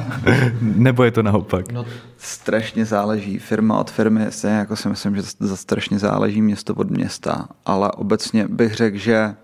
[0.60, 1.72] nebo je to naopak?
[1.72, 1.86] No,
[2.18, 3.38] strašně záleží.
[3.38, 7.92] Firma od firmy se, jako si myslím, že za strašně záleží město od města, ale
[7.92, 9.34] obecně bych řekl, že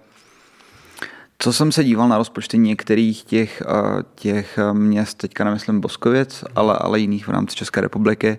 [1.38, 6.44] co jsem se díval na rozpočty některých těch, eh, těch eh, měst, teďka nemyslím Boskovic,
[6.54, 8.38] ale, ale jiných v rámci České republiky,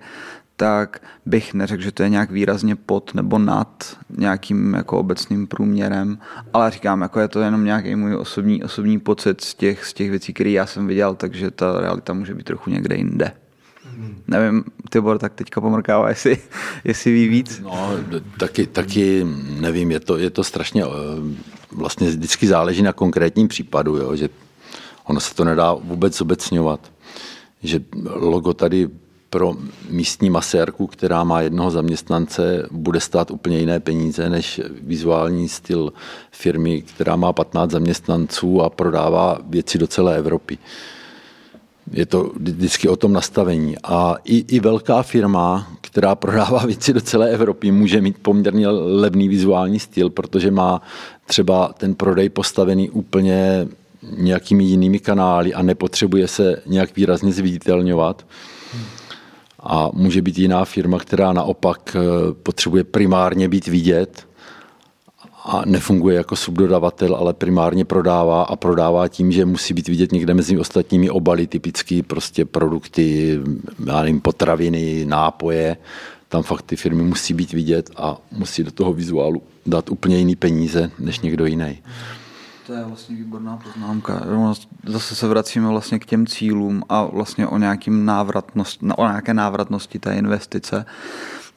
[0.63, 6.17] tak bych neřekl, že to je nějak výrazně pod nebo nad nějakým jako obecným průměrem,
[6.53, 10.09] ale říkám, jako je to jenom nějaký můj osobní, osobní pocit z těch, z těch
[10.09, 13.31] věcí, které já jsem viděl, takže ta realita může být trochu někde jinde.
[13.97, 14.21] Hmm.
[14.27, 16.37] Nevím, Tibor tak teďka pomrkává, jestli,
[16.83, 17.59] jestli ví víc.
[17.63, 17.89] No,
[18.37, 19.27] taky, taky
[19.59, 20.87] nevím, je to, je to strašně, eh,
[21.71, 24.29] vlastně vždycky záleží na konkrétním případu, jo, že
[25.03, 26.91] ono se to nedá vůbec obecňovat.
[27.63, 28.89] Že logo tady
[29.33, 29.53] pro
[29.89, 35.93] místní masérku, která má jednoho zaměstnance, bude stát úplně jiné peníze než vizuální styl
[36.31, 40.57] firmy, která má 15 zaměstnanců a prodává věci do celé Evropy
[41.91, 43.75] je to vždycky o tom nastavení.
[43.83, 49.29] A i, i velká firma, která prodává věci do celé Evropy, může mít poměrně levný
[49.29, 50.81] vizuální styl, protože má
[51.25, 53.67] třeba ten prodej postavený úplně
[54.17, 58.25] nějakými jinými kanály a nepotřebuje se nějak výrazně zviditelňovat.
[59.63, 64.27] A může být jiná firma, která naopak eh, potřebuje primárně být vidět
[65.45, 70.33] a nefunguje jako subdodavatel, ale primárně prodává a prodává tím, že musí být vidět někde
[70.33, 73.39] mezi ostatními obaly, typicky prostě produkty,
[73.85, 75.77] já nevím, potraviny, nápoje.
[76.29, 80.35] Tam fakt ty firmy musí být vidět a musí do toho vizuálu dát úplně jiný
[80.35, 81.81] peníze než někdo jiný.
[82.67, 84.21] To je vlastně výborná poznámka.
[84.85, 89.99] Zase se vracíme vlastně k těm cílům a vlastně o, nějakým návratnost, o nějaké návratnosti
[89.99, 90.85] té investice.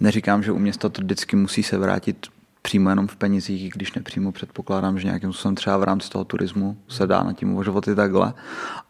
[0.01, 2.27] Neříkám, že u města to vždycky musí se vrátit
[2.63, 6.77] přímo jenom v penězích, když nepřímo předpokládám, že nějakým způsobem třeba v rámci toho turismu
[6.89, 8.35] se dá na tím uvažovat i takhle,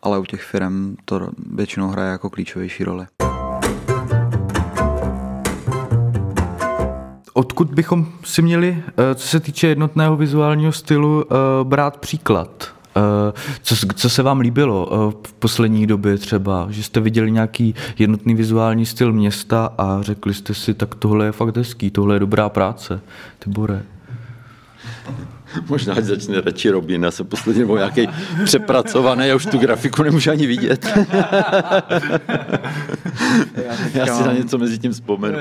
[0.02, 3.06] ale u těch firm to většinou hraje jako klíčovější roli.
[7.36, 12.74] Odkud bychom si měli, eh, co se týče jednotného vizuálního stylu, eh, brát příklad?
[12.96, 14.88] Eh, co, co se vám líbilo
[15.26, 20.54] v poslední době třeba, že jste viděli nějaký jednotný vizuální styl města a řekli jste
[20.54, 23.00] si, tak tohle je fakt hezký, tohle je dobrá práce.
[23.38, 23.82] Tibore.
[25.68, 28.08] Možná, ať začne radši Robin, a se posledně nebo nějaký
[28.44, 30.86] přepracovaný, já už tu grafiku nemůžu ani vidět.
[33.54, 35.38] já, já si na něco mezi tím vzpomenu.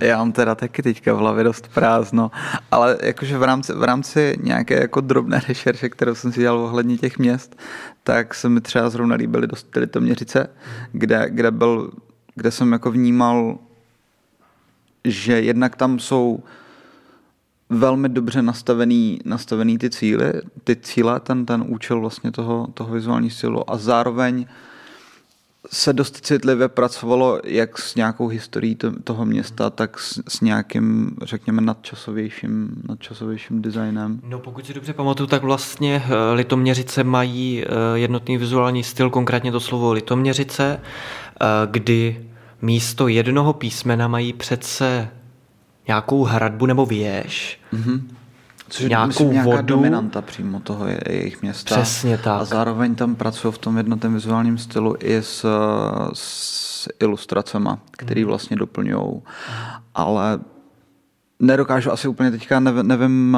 [0.00, 2.30] já mám teda taky teďka v hlavě dost prázdno,
[2.70, 6.98] ale jakože v rámci, v rámci nějaké jako drobné rešerše, kterou jsem si dělal ohledně
[6.98, 7.56] těch měst,
[8.04, 10.48] tak se mi třeba zrovna líbily dost ty Litoměřice,
[10.92, 11.90] kde, kde, byl,
[12.34, 13.58] kde jsem jako vnímal,
[15.04, 16.42] že jednak tam jsou
[17.70, 20.32] velmi dobře nastavený, nastavený ty cíly,
[20.64, 24.46] ty cíle, ten, ten účel vlastně toho, toho vizuální stylu a zároveň
[25.72, 31.16] se dost citlivě pracovalo jak s nějakou historií to, toho města, tak s, s nějakým,
[31.22, 34.20] řekněme, nadčasovějším, nadčasovějším designem.
[34.28, 39.52] No pokud si dobře pamatuju, tak vlastně eh, Litoměřice mají eh, jednotný vizuální styl, konkrétně
[39.52, 42.26] to slovo Litoměřice, eh, kdy
[42.62, 45.08] místo jednoho písmena mají přece
[45.88, 48.00] nějakou hradbu nebo věž, mm-hmm.
[48.68, 49.62] Což je nějakou myslím, nějaká vodu.
[49.62, 51.74] dominanta přímo toho je, jejich města.
[51.74, 52.40] Přesně tak.
[52.40, 55.46] A zároveň tam pracují v tom jednotném vizuálním stylu i s,
[56.12, 58.28] s ilustracemi, které mhm.
[58.28, 59.22] vlastně doplňují.
[59.94, 60.38] Ale
[61.40, 63.36] nedokážu asi úplně teďka, nevím, nevím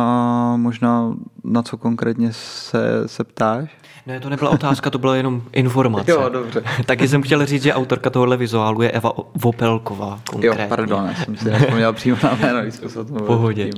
[0.56, 3.76] možná na co konkrétně se, se ptáš.
[4.08, 6.10] Ne, to nebyla otázka, to byla jenom informace.
[6.10, 6.62] jo, dobře.
[6.86, 10.62] Taky jsem chtěl říct, že autorka tohohle vizuálu je Eva Vopelková konkrétně.
[10.62, 13.70] Jo, pardon, já jsem si nepomněl přímo na jméno, když jsme se Pohodě.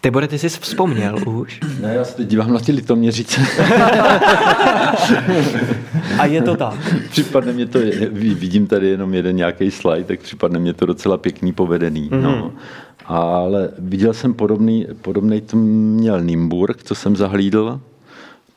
[0.00, 1.60] Tibore, ty jsi vzpomněl už?
[1.80, 3.40] Ne, já se teď dívám na ty litoměřice.
[6.18, 6.94] A je to tak.
[7.10, 7.78] Připadne mě to,
[8.12, 12.10] vidím tady jenom jeden nějaký slide, tak připadne mě to docela pěkný, povedený.
[12.10, 12.22] Mm-hmm.
[12.22, 12.52] No.
[13.06, 17.80] Ale viděl jsem podobný, podobný to měl Nimburg, co jsem zahlídl,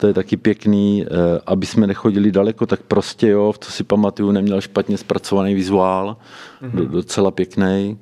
[0.02, 1.08] to je taky pěkný, eh,
[1.46, 6.18] aby jsme nechodili daleko, tak prostě jo, co si pamatuju, neměl špatně zpracovaný vizuál,
[6.62, 6.88] mm-hmm.
[6.88, 7.98] docela pěkný.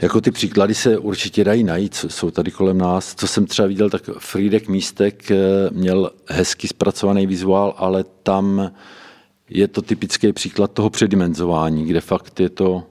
[0.00, 3.14] Jako ty příklady se určitě dají najít, jsou tady kolem nás.
[3.14, 5.36] Co jsem třeba viděl, tak Friedek Místek eh,
[5.70, 8.70] měl hezky zpracovaný vizuál, ale tam
[9.50, 12.82] je to typický příklad toho předimenzování, kde fakt je to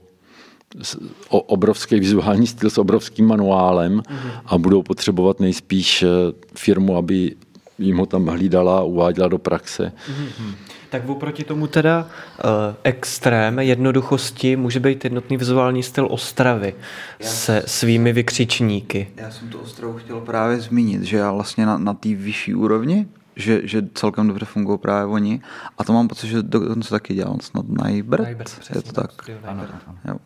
[1.28, 4.30] obrovský vizuální styl s obrovským manuálem mm-hmm.
[4.46, 6.08] a budou potřebovat nejspíš eh,
[6.54, 7.36] firmu, aby
[7.78, 9.92] jim ho tam hlídala a uváděla do praxe.
[10.10, 10.54] Mm-hmm.
[10.90, 12.50] Tak oproti tomu teda uh,
[12.82, 16.74] extrém jednoduchosti může být jednotný vizuální styl Ostravy
[17.20, 19.08] já se svými vykřičníky.
[19.16, 23.06] Já jsem tu Ostravu chtěl právě zmínit, že já vlastně na, na té vyšší úrovni,
[23.36, 25.40] že, že celkem dobře fungují právě oni.
[25.78, 28.24] A to mám pocit, že dokonce taky dělal snad Najbert.
[28.24, 29.10] Najbert je to tak.
[29.44, 29.98] Ano, ano.
[30.08, 30.16] Jo.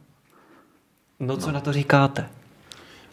[1.20, 1.53] No co no.
[1.53, 2.28] na to říkáte?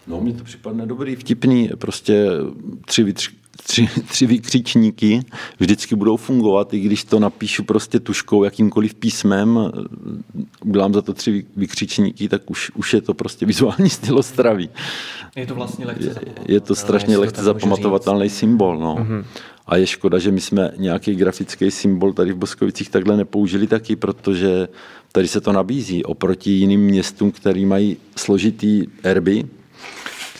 [0.07, 2.27] No, mně to připadne dobrý, vtipný, prostě
[2.85, 3.29] tři, vytř,
[3.63, 5.21] tři, tři vykřičníky
[5.59, 9.71] vždycky budou fungovat, i když to napíšu prostě tuškou, jakýmkoliv písmem,
[10.65, 14.69] udělám za to tři vykřičníky, tak už, už je to prostě vizuální styl Ostravy.
[15.35, 18.77] Je to vlastně lehce je, je to strašně lehce zapamatovatelný symbol.
[18.77, 18.95] No.
[18.95, 19.23] Mm-hmm.
[19.67, 23.95] A je škoda, že my jsme nějaký grafický symbol tady v Boskovicích takhle nepoužili taky,
[23.95, 24.67] protože
[25.11, 29.45] tady se to nabízí oproti jiným městům, který mají složitý erby,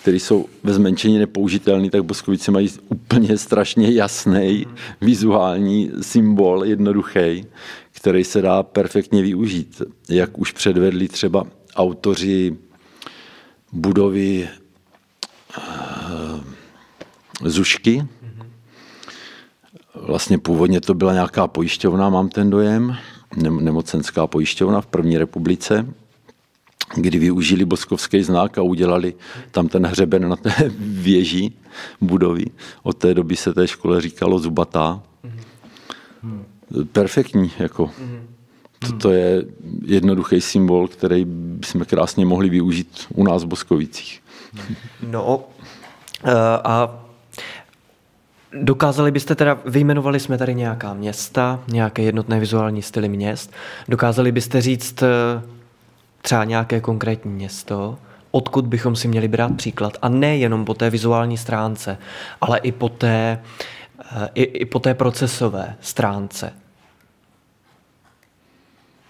[0.02, 4.66] které jsou ve zmenšení nepoužitelné, tak Boskovice mají úplně strašně jasný
[5.02, 7.45] vizuální symbol, jednoduchý,
[7.91, 9.82] který se dá perfektně využít.
[10.10, 11.43] Jak už předvedli třeba
[11.76, 12.58] autoři
[13.72, 14.50] budovy
[15.58, 16.43] uh,
[17.50, 18.08] Zušky.
[19.95, 22.98] Vlastně původně to byla nějaká pojišťovna, mám ten dojem,
[23.60, 25.86] nemocenská pojišťovna v první republice
[26.96, 29.14] kdy využili boskovský znak a udělali
[29.52, 31.52] tam ten hřeben na té věži
[32.02, 32.46] budovy.
[32.84, 35.02] Od té doby se té škole říkalo Zubatá.
[36.92, 37.92] Perfektní, jako.
[39.02, 39.46] To je
[39.86, 41.26] jednoduchý symbol, který
[41.64, 44.22] jsme krásně mohli využít u nás v Boskovicích.
[45.10, 45.44] No
[46.24, 46.32] eh,
[46.64, 47.04] a
[48.54, 53.54] Dokázali byste teda, vyjmenovali jsme tady nějaká města, nějaké jednotné vizuální styly měst,
[53.88, 55.08] dokázali byste říct, eh,
[56.28, 57.97] třeba nějaké konkrétní město,
[58.32, 59.97] odkud bychom si měli brát příklad.
[60.01, 61.97] A ne jenom po té vizuální stránce,
[62.41, 63.39] ale i po té,
[64.01, 66.53] eh, i, i po té procesové stránce.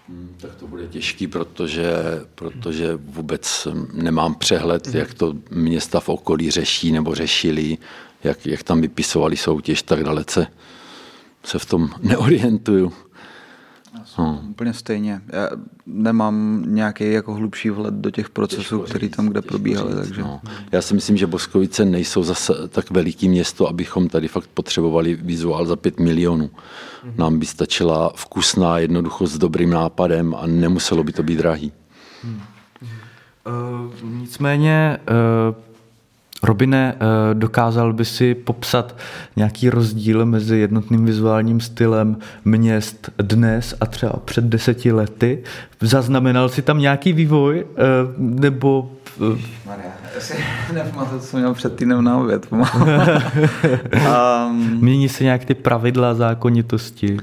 [0.08, 1.92] Hmm, tak to bude těžký, protože,
[2.34, 4.96] protože vůbec nemám přehled, hmm.
[4.96, 7.78] jak to města v okolí řeší nebo řešili,
[8.24, 10.46] jak, jak tam vypisovali soutěž, tak dalece
[11.44, 12.92] se v tom neorientuju.
[14.16, 14.50] Hmm.
[14.50, 15.20] Úplně stejně.
[15.32, 15.48] Já
[15.86, 19.94] nemám nějaký jako hlubší vhled do těch procesů, které tam kde probíhaly.
[19.94, 20.22] Takže...
[20.22, 20.40] No.
[20.72, 25.66] Já si myslím, že Boskovice nejsou zase tak veliký město, abychom tady fakt potřebovali vizuál
[25.66, 26.50] za 5 milionů.
[27.02, 27.14] Hmm.
[27.16, 31.72] Nám by stačila vkusná jednoduchost s dobrým nápadem a nemuselo by to být drahý.
[32.22, 32.40] Hmm.
[33.46, 34.98] Uh, nicméně
[35.50, 35.67] uh,
[36.42, 38.96] Robine, eh, dokázal by si popsat
[39.36, 45.42] nějaký rozdíl mezi jednotným vizuálním stylem měst dnes a třeba před deseti lety?
[45.80, 47.66] Zaznamenal si tam nějaký vývoj?
[47.70, 47.74] Eh,
[48.18, 48.90] nebo...
[49.66, 50.34] Maria, já si
[50.72, 52.46] nepamatuju, co jsem měl před týdnem na oběd.
[52.52, 52.66] um...
[54.80, 57.18] Mění se nějak ty pravidla, zákonitosti?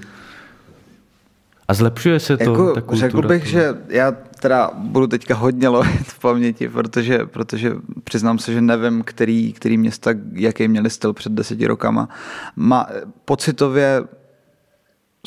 [1.67, 2.43] A zlepšuje se to?
[2.43, 3.49] Jako, ta kultura, řekl bych, to?
[3.49, 9.03] že já teda budu teďka hodně lovit v paměti, protože, protože přiznám se, že nevím,
[9.03, 12.09] který, který města, jaký měli styl před deseti rokama.
[12.55, 12.87] Má,
[13.25, 14.03] pocitově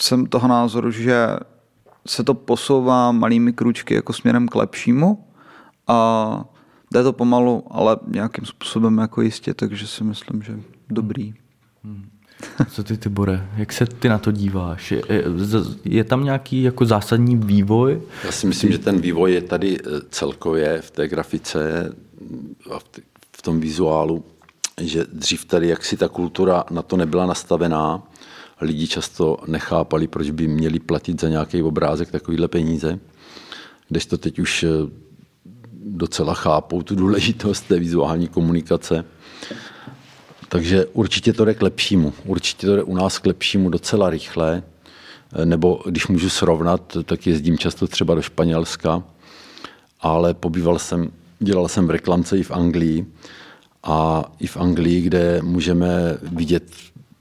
[0.00, 1.28] jsem toho názoru, že
[2.06, 5.24] se to posouvá malými kručky jako směrem k lepšímu
[5.86, 6.44] a
[6.92, 10.60] jde to pomalu, ale nějakým způsobem jako jistě, takže si myslím, že
[10.90, 11.34] dobrý.
[11.84, 12.17] Hmm.
[12.70, 14.90] Co ty, Tibore, jak se ty na to díváš?
[14.90, 15.24] Je, je,
[15.84, 18.02] je tam nějaký jako zásadní vývoj?
[18.24, 21.92] Já si myslím, že ten vývoj je tady eh, celkově v té grafice
[22.70, 22.78] a
[23.36, 24.24] v tom vizuálu,
[24.80, 28.02] že dřív tady jaksi ta kultura na to nebyla nastavená.
[28.60, 32.98] Lidi často nechápali, proč by měli platit za nějaký obrázek takovýhle peníze.
[34.08, 34.68] to teď už eh,
[35.84, 39.04] docela chápou tu důležitost té vizuální komunikace.
[40.48, 42.12] Takže určitě to jde k lepšímu.
[42.24, 44.62] Určitě to jde u nás k lepšímu docela rychle.
[45.44, 49.02] Nebo když můžu srovnat, tak jezdím často třeba do Španělska,
[50.00, 53.06] ale pobýval jsem, dělal jsem v reklamce i v Anglii
[53.82, 56.64] a i v Anglii, kde můžeme vidět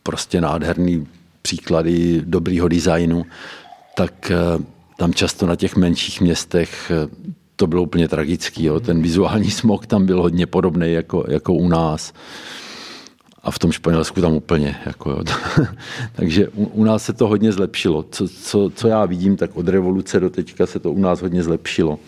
[0.04, 1.08] prostě nádherný
[1.42, 3.26] příklady dobrýho designu,
[3.96, 4.64] tak eh,
[4.98, 7.10] tam často na těch menších městech eh,
[7.56, 8.64] to bylo úplně tragický.
[8.64, 8.80] Jo.
[8.80, 12.14] Ten vizuální smog tam byl hodně podobný jako, jako u nás
[13.48, 14.76] a v tom Španělsku tam úplně.
[14.86, 15.24] Jako jo.
[16.16, 18.06] Takže u, u nás se to hodně zlepšilo.
[18.12, 21.44] Co, co, co já vidím, tak od revoluce do teďka se to u nás hodně
[21.44, 22.00] zlepšilo.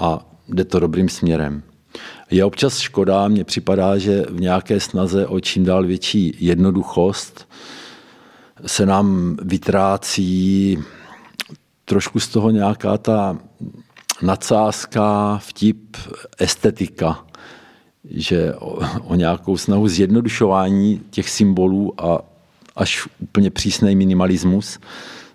[0.00, 1.62] A jde to dobrým směrem.
[2.30, 7.48] Je občas škoda, mně připadá, že v nějaké snaze o čím dál větší jednoduchost
[8.66, 10.78] se nám vytrácí
[11.84, 13.38] trošku z toho nějaká ta
[14.22, 15.96] nadsázka, vtip,
[16.38, 17.24] estetika
[18.10, 22.18] že o, o nějakou snahu zjednodušování těch symbolů a
[22.76, 24.78] až úplně přísný minimalismus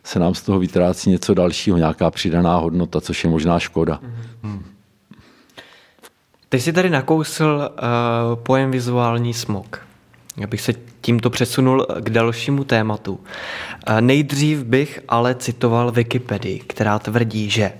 [0.04, 4.00] se nám z toho vytrácí něco dalšího, nějaká přidaná hodnota, což je možná škoda.
[4.44, 4.66] Hmm.
[6.50, 9.82] Ty jsi tady nakousl uh, pojem vizuální smog.
[10.38, 13.14] Já bych se tímto přesunul k dalšímu tématu.
[13.14, 17.74] Uh, nejdřív bych ale citoval Wikipedii, která tvrdí, že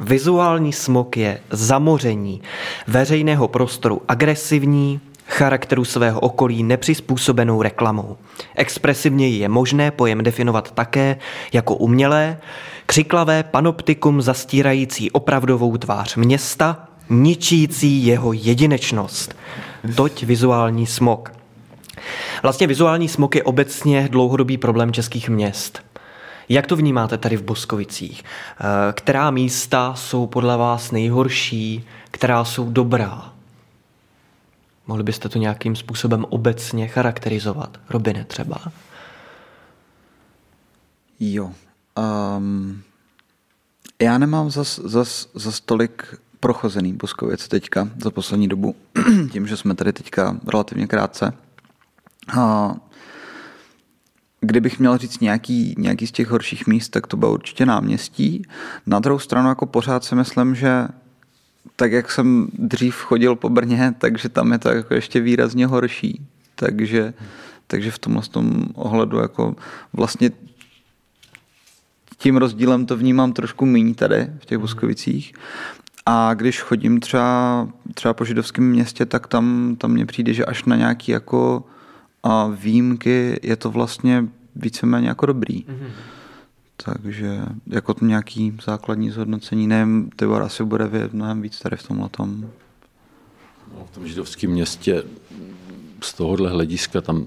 [0.00, 2.42] vizuální smog je zamoření
[2.86, 8.16] veřejného prostoru agresivní, charakteru svého okolí nepřizpůsobenou reklamou.
[8.54, 11.16] Expresivně je možné pojem definovat také
[11.52, 12.38] jako umělé,
[12.86, 19.36] křiklavé panoptikum zastírající opravdovou tvář města, ničící jeho jedinečnost.
[19.96, 21.32] Toť vizuální smog.
[22.42, 25.93] Vlastně vizuální smog je obecně dlouhodobý problém českých měst.
[26.48, 28.22] Jak to vnímáte tady v Boskovicích?
[28.24, 33.32] Eh, která místa jsou podle vás nejhorší, která jsou dobrá?
[34.86, 37.80] Mohli byste to nějakým způsobem obecně charakterizovat?
[37.90, 38.58] Robine třeba?
[41.20, 41.52] Jo.
[42.36, 42.82] Um,
[44.02, 48.74] já nemám zas, zas, zas tolik prochozený Boskovic teďka za poslední dobu,
[49.32, 51.32] tím, že jsme tady teďka relativně krátce.
[52.40, 52.74] A
[54.44, 58.42] kdybych měl říct nějaký, nějaký z těch horších míst, tak to bylo určitě náměstí.
[58.86, 60.88] Na druhou stranu jako pořád si myslím, že
[61.76, 66.26] tak jak jsem dřív chodil po Brně, takže tam je to jako ještě výrazně horší.
[66.54, 67.14] Takže,
[67.66, 69.56] takže v tomhle tom ohledu jako
[69.92, 70.30] vlastně
[72.18, 75.32] tím rozdílem to vnímám trošku méně tady v těch Boskovicích.
[76.06, 80.64] A když chodím třeba, třeba po židovském městě, tak tam, tam mně přijde, že až
[80.64, 81.64] na nějaké jako
[82.24, 85.62] a výjimky je to vlastně víceméně jako dobrý.
[85.62, 85.90] Mm-hmm.
[86.76, 91.88] Takže jako to nějaký základní zhodnocení, nevím, ty asi bude vědět mnohem víc tady v
[91.88, 92.50] tomhle tom.
[93.74, 95.02] No, v tom židovském městě
[96.00, 97.26] z tohohle hlediska tam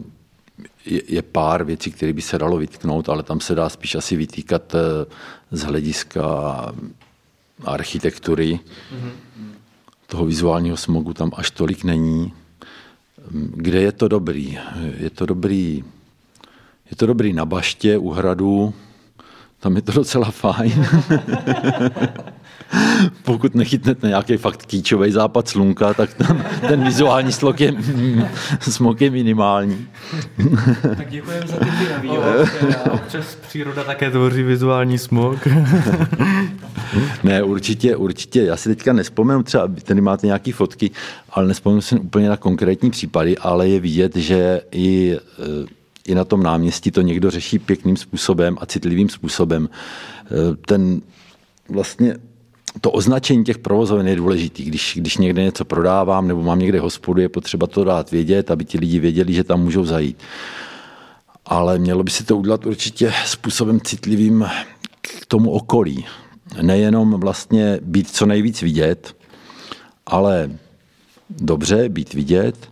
[0.86, 4.16] je, je pár věcí, které by se dalo vytknout, ale tam se dá spíš asi
[4.16, 5.06] vytýkat eh,
[5.52, 6.26] z hlediska
[7.64, 8.60] architektury.
[8.60, 9.12] Mm-hmm.
[10.08, 12.34] Toho vizuálního smogu tam až tolik není.
[13.32, 14.59] Kde je to dobrý?
[14.97, 15.84] Je to dobrý,
[16.91, 18.73] je to dobrý na baště u hradu,
[19.59, 20.88] tam je to docela fajn.
[23.23, 27.73] Pokud nechytnete nějaký fakt kýčový západ slunka, tak tam ten vizuální slok je,
[28.59, 29.88] smok je minimální.
[30.97, 31.65] tak děkujeme za ty
[32.01, 32.49] výlet.
[32.91, 35.47] Občas příroda také tvoří vizuální smog.
[37.23, 38.41] ne, určitě, určitě.
[38.41, 40.91] Já si teďka nespomenu, třeba tady máte nějaké fotky,
[41.30, 45.17] ale nespomenu si úplně na konkrétní případy, ale je vidět, že i
[46.07, 49.69] i na tom náměstí to někdo řeší pěkným způsobem a citlivým způsobem.
[49.69, 51.01] E, ten
[51.69, 52.15] vlastně
[52.82, 54.63] to označení těch provozoven je důležitý.
[54.63, 58.65] Když, když někde něco prodávám nebo mám někde hospodu, je potřeba to dát vědět, aby
[58.65, 60.17] ti lidi věděli, že tam můžou zajít.
[61.45, 64.45] Ale mělo by se to udělat určitě způsobem citlivým
[65.01, 66.05] k tomu okolí.
[66.62, 69.16] Nejenom vlastně být co nejvíc vidět,
[70.06, 70.52] ale
[71.30, 72.70] dobře být vidět,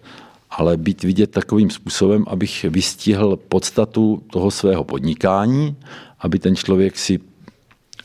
[0.49, 5.75] ale být vidět takovým způsobem, abych vystihl podstatu toho svého podnikání,
[6.19, 7.19] aby ten člověk si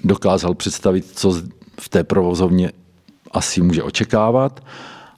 [0.05, 1.43] dokázal představit, co
[1.81, 2.73] v té provozovně
[3.31, 4.64] asi může očekávat,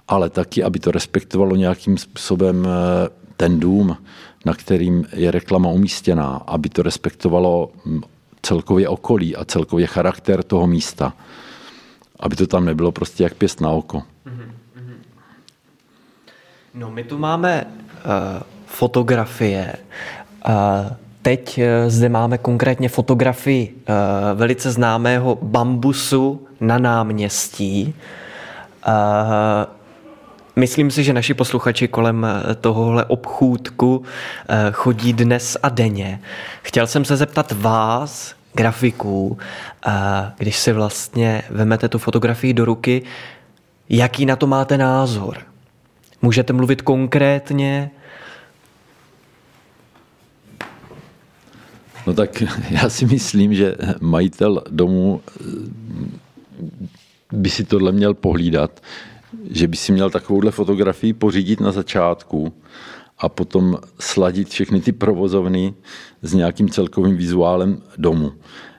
[0.08, 3.96] ale taky, aby to respektovalo nějakým způsobem eh, ten dům,
[4.44, 8.00] na kterým je reklama umístěná, aby to respektovalo hm,
[8.42, 11.12] celkově okolí a celkově charakter toho místa.
[12.20, 13.98] Aby to tam nebylo prostě jak pěst na oko.
[13.98, 14.50] Mm-hmm.
[16.74, 19.76] No, my tu máme uh, fotografie.
[20.48, 20.54] Uh,
[21.22, 27.94] teď uh, zde máme konkrétně fotografii uh, velice známého bambusu na náměstí.
[28.86, 28.92] Uh,
[30.56, 32.26] Myslím si, že naši posluchači kolem
[32.60, 34.04] tohohle obchůdku
[34.72, 36.20] chodí dnes a denně.
[36.62, 39.38] Chtěl jsem se zeptat vás, grafiků,
[40.38, 43.02] když si vlastně vemete tu fotografii do ruky,
[43.88, 45.38] jaký na to máte názor?
[46.22, 47.90] Můžete mluvit konkrétně?
[52.06, 55.44] No tak já si myslím, že majitel domu eh,
[57.32, 58.80] by si tohle měl pohlídat,
[59.50, 62.52] že by si měl takovouhle fotografii pořídit na začátku
[63.18, 65.74] a potom sladit všechny ty provozovny
[66.22, 68.32] s nějakým celkovým vizuálem domu.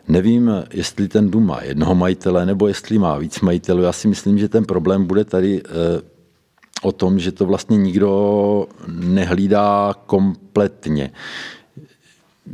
[0.07, 3.81] Nevím, jestli ten dům má jednoho majitele, nebo jestli má víc majitelů.
[3.81, 6.01] Já si myslím, že ten problém bude tady eh,
[6.81, 11.11] o tom, že to vlastně nikdo nehlídá kompletně.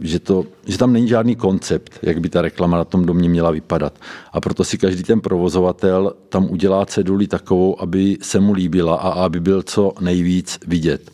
[0.01, 3.51] Že, to, že tam není žádný koncept, jak by ta reklama na tom domě měla
[3.51, 3.93] vypadat.
[4.33, 9.09] A proto si každý ten provozovatel tam udělá ceduli takovou, aby se mu líbila a
[9.09, 11.11] aby byl co nejvíc vidět.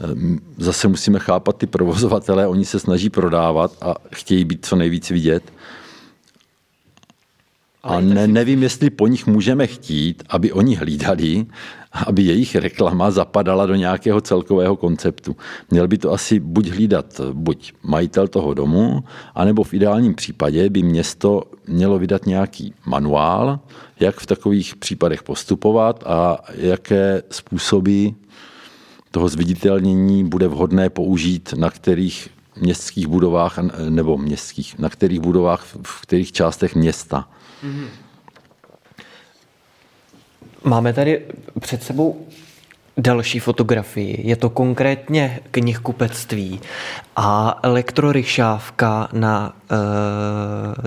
[0.00, 5.10] Ehm, zase musíme chápat ty provozovatele, oni se snaží prodávat a chtějí být co nejvíc
[5.10, 5.52] vidět.
[7.82, 11.46] A ne, nevím, jestli po nich můžeme chtít, aby oni hlídali,
[11.92, 15.36] aby jejich reklama zapadala do nějakého celkového konceptu.
[15.70, 20.82] Měl by to asi buď hlídat buď majitel toho domu, anebo v ideálním případě by
[20.82, 23.58] město mělo vydat nějaký manuál,
[24.00, 28.08] jak v takových případech postupovat a jaké způsoby
[29.10, 32.28] toho zviditelnění bude vhodné použít na kterých
[32.60, 37.28] městských budovách nebo městských, na kterých budovách, v kterých částech města.
[37.64, 37.86] Mm-hmm.
[40.64, 41.22] Máme tady
[41.60, 42.26] před sebou
[42.96, 44.28] další fotografii.
[44.28, 46.60] Je to konkrétně knihkupectví
[47.16, 49.76] a elektroryšávka na e,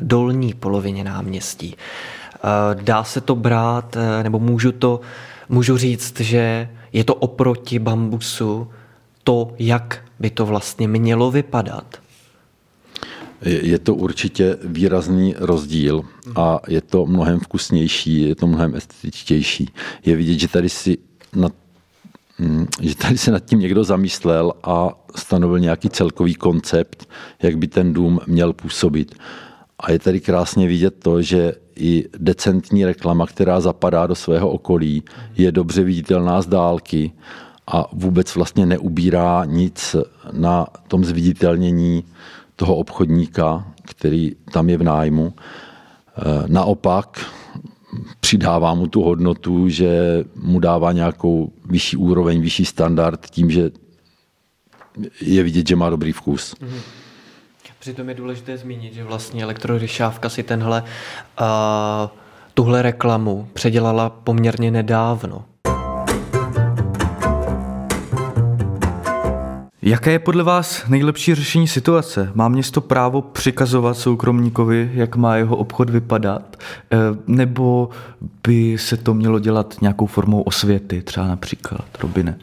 [0.02, 1.76] dolní polovině náměstí.
[1.76, 2.40] E,
[2.84, 5.02] dá se to brát, e, nebo můžu to
[5.50, 8.72] můžu říct, že je to oproti bambusu
[9.24, 12.03] to, jak by to vlastně mělo vypadat?
[13.46, 16.02] Je to určitě výrazný rozdíl
[16.36, 19.70] a je to mnohem vkusnější, je to mnohem estetičtější.
[20.06, 20.98] Je vidět, že tady si
[21.36, 21.54] nad,
[22.40, 27.10] mm, že tady se nad tím někdo zamyslel a stanovil nějaký celkový koncept,
[27.42, 29.16] jak by ten dům měl působit.
[29.80, 35.04] A je tady krásně vidět to, že i decentní reklama, která zapadá do svého okolí,
[35.36, 37.12] je dobře viditelná z dálky
[37.68, 39.96] a vůbec vlastně neubírá nic
[40.32, 42.04] na tom zviditelnění
[42.56, 45.34] toho obchodníka, který tam je v nájmu.
[45.34, 47.26] E, naopak
[48.20, 53.72] přidává mu tu hodnotu, že mu dává nějakou vyšší úroveň, vyšší standard tím, že
[55.22, 56.56] je vidět, že má dobrý vkus.
[56.56, 56.82] Mm-hmm.
[57.84, 61.48] Přitom je důležité zmínit, že vlastně elektroryšávka si tenhle, uh,
[62.54, 65.46] tuhle reklamu předělala poměrně nedávno.
[69.86, 72.32] Jaké je podle vás nejlepší řešení situace?
[72.34, 76.58] Má město právo přikazovat soukromníkovi, jak má jeho obchod vypadat?
[76.92, 77.90] Eh, nebo
[78.44, 82.40] by se to mělo dělat nějakou formou osvěty, třeba například, Robine?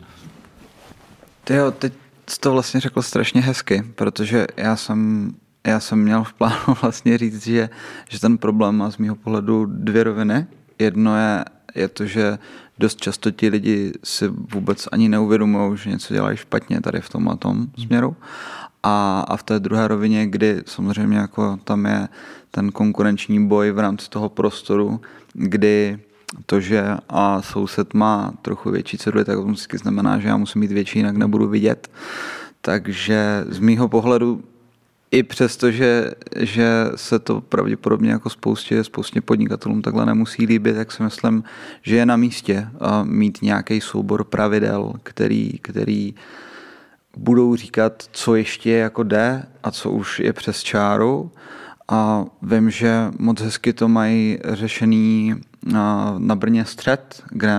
[1.45, 1.93] Ty jo, teď
[2.41, 5.31] to vlastně řekl strašně hezky, protože já jsem,
[5.67, 7.69] já jsem měl v plánu vlastně říct, že,
[8.09, 10.47] že ten problém má z mého pohledu dvě roviny.
[10.79, 12.39] Jedno je, je to, že
[12.81, 17.37] dost často ti lidi si vůbec ani neuvědomují, že něco dělají špatně tady v tomhle
[17.37, 18.17] tom směru.
[18.83, 22.09] A, a v té druhé rovině, kdy samozřejmě jako tam je
[22.51, 25.01] ten konkurenční boj v rámci toho prostoru,
[25.33, 25.99] kdy
[26.47, 29.39] to, že a soused má trochu větší ceduly, tak
[29.71, 31.91] to znamená, že já musím mít větší, jinak nebudu vidět.
[32.61, 34.43] Takže z mýho pohledu
[35.11, 40.93] i přesto, že, že se to pravděpodobně jako spoustě, spoustě podnikatelům takhle nemusí líbit, tak
[40.93, 41.45] si myslím,
[41.83, 42.69] že je na místě
[43.03, 46.15] mít nějaký soubor pravidel, který, který
[47.17, 51.31] budou říkat, co ještě jako jde a co už je přes čáru.
[51.89, 55.35] A vím, že moc hezky to mají řešený
[56.19, 57.55] na, Brně střed, kde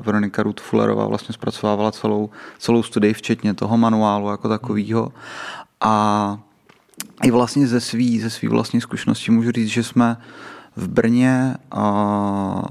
[0.00, 5.12] Veronika Ruth Fullerová vlastně zpracovávala celou, celou studii, včetně toho manuálu jako takového.
[5.80, 6.38] A
[7.22, 10.16] i vlastně ze svý, ze svý vlastní zkušenosti můžu říct, že jsme
[10.76, 12.62] v Brně a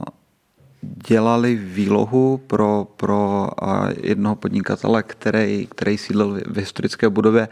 [1.07, 3.49] dělali výlohu pro, pro
[4.03, 7.47] jednoho podnikatele, který, který sídlil v historické budově,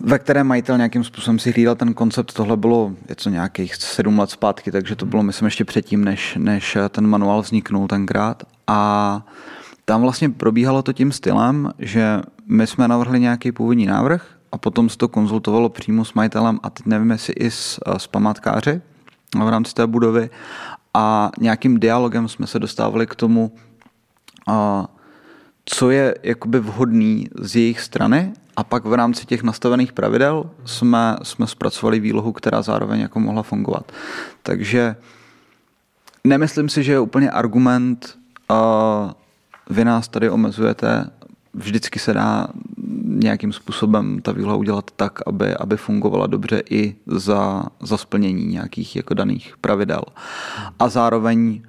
[0.00, 2.32] ve které majitel nějakým způsobem si hlídal ten koncept.
[2.32, 6.76] Tohle bylo něco nějakých sedm let zpátky, takže to bylo, myslím, ještě předtím, než, než
[6.88, 8.42] ten manuál vzniknul tenkrát.
[8.66, 9.22] A
[9.84, 14.88] tam vlastně probíhalo to tím stylem, že my jsme navrhli nějaký původní návrh, a potom
[14.88, 18.80] se to konzultovalo přímo s majitelem a teď nevím, jestli i s, eh, s památkáři
[19.44, 20.30] v rámci té budovy.
[20.94, 23.52] A nějakým dialogem jsme se dostávali k tomu,
[24.46, 24.86] a,
[25.64, 28.32] co je jakoby vhodný z jejich strany.
[28.56, 33.42] A pak v rámci těch nastavených pravidel jsme, jsme zpracovali výlohu, která zároveň jako mohla
[33.42, 33.92] fungovat.
[34.42, 34.96] Takže
[36.24, 38.18] nemyslím si, že je úplně argument,
[39.70, 41.10] vy nás tady omezujete,
[41.54, 42.48] vždycky se dá
[43.06, 48.96] nějakým způsobem ta výloha udělat tak, aby, aby fungovala dobře i za, za splnění nějakých
[48.96, 50.02] jako daných pravidel.
[50.78, 51.62] A zároveň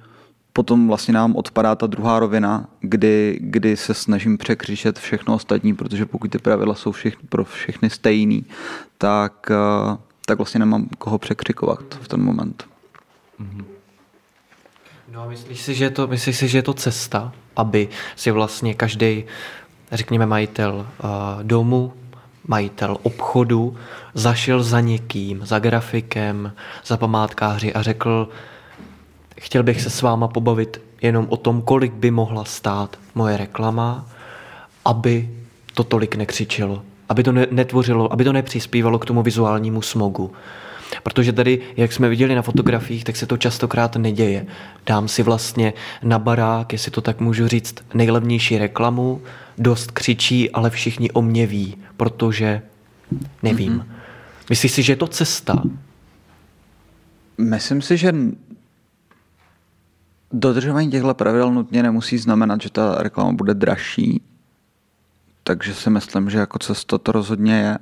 [0.52, 6.06] potom vlastně nám odpadá ta druhá rovina, kdy, kdy se snažím překřičet všechno ostatní, protože
[6.06, 8.44] pokud ty pravidla jsou všech, pro všechny stejný,
[8.98, 12.64] tak, eh, tak vlastně nemám koho překřikovat v ten moment.
[15.12, 18.30] No a myslíš si, že je to, myslíš si, že je to cesta, aby si
[18.30, 19.24] vlastně každý
[19.92, 20.86] řekněme, majitel
[21.42, 21.92] domu
[22.48, 23.76] majitel obchodu
[24.14, 26.52] zašel za někým, za grafikem,
[26.86, 28.28] za památkáři a řekl,
[29.40, 34.06] chtěl bych se s váma pobavit jenom o tom, kolik by mohla stát moje reklama,
[34.84, 35.30] aby
[35.74, 40.32] to tolik nekřičelo, aby to netvořilo, aby to nepřispívalo k tomu vizuálnímu smogu.
[41.02, 44.46] Protože tady, jak jsme viděli na fotografiích, tak se to častokrát neděje.
[44.86, 45.72] Dám si vlastně
[46.02, 49.22] na barák, jestli to tak můžu říct, nejlevnější reklamu,
[49.58, 52.62] dost křičí, ale všichni o mě ví, protože
[53.42, 53.78] nevím.
[53.78, 53.94] Mm-hmm.
[54.50, 55.62] Myslíš si, že je to cesta?
[57.38, 58.14] Myslím si, že
[60.32, 64.22] dodržování těchto pravidel nutně nemusí znamenat, že ta reklama bude dražší.
[65.44, 67.78] Takže si myslím, že jako cesta to rozhodně je.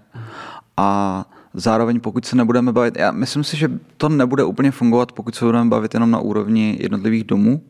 [0.77, 1.25] A
[1.57, 5.45] zároveň pokud se nebudeme bavit, já myslím si, že to nebude úplně fungovat, pokud se
[5.45, 7.63] budeme bavit jenom na úrovni jednotlivých domů.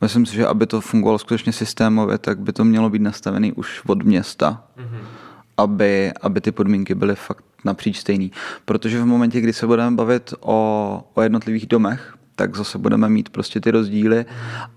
[0.00, 3.82] Myslím si, že aby to fungovalo skutečně systémově, tak by to mělo být nastavené už
[3.86, 5.04] od města, mm-hmm.
[5.56, 8.32] aby, aby ty podmínky byly fakt napříč stejný.
[8.64, 13.28] Protože v momentě, kdy se budeme bavit o, o jednotlivých domech, tak zase budeme mít
[13.28, 14.24] prostě ty rozdíly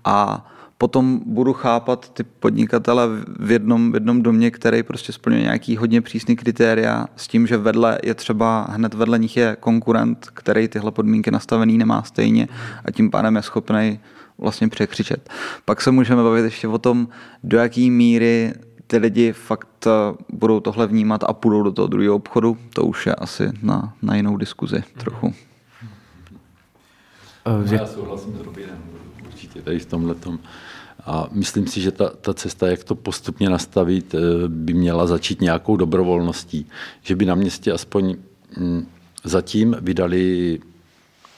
[0.04, 0.46] a
[0.78, 3.06] potom budu chápat ty podnikatele
[3.38, 7.56] v jednom, v jednom domě, který prostě splňuje nějaký hodně přísný kritéria s tím, že
[7.56, 12.48] vedle je třeba, hned vedle nich je konkurent, který tyhle podmínky nastavený nemá stejně
[12.84, 14.00] a tím pádem je schopný
[14.38, 15.30] vlastně překřičet.
[15.64, 17.08] Pak se můžeme bavit ještě o tom,
[17.44, 18.52] do jaký míry
[18.86, 19.90] ty lidi fakt eh,
[20.32, 22.58] budou tohle vnímat a půjdou do toho druhého obchodu.
[22.74, 25.34] To už je asi na, na jinou diskuzi trochu.
[27.46, 28.78] No, já souhlasím s Robinem,
[29.26, 30.14] určitě tady v tomhle.
[31.06, 34.18] A myslím si, že ta, ta cesta, jak to postupně nastavit, eh,
[34.48, 36.66] by měla začít nějakou dobrovolností.
[37.02, 38.16] Že by na městě aspoň
[38.56, 38.86] hm,
[39.24, 40.58] zatím vydali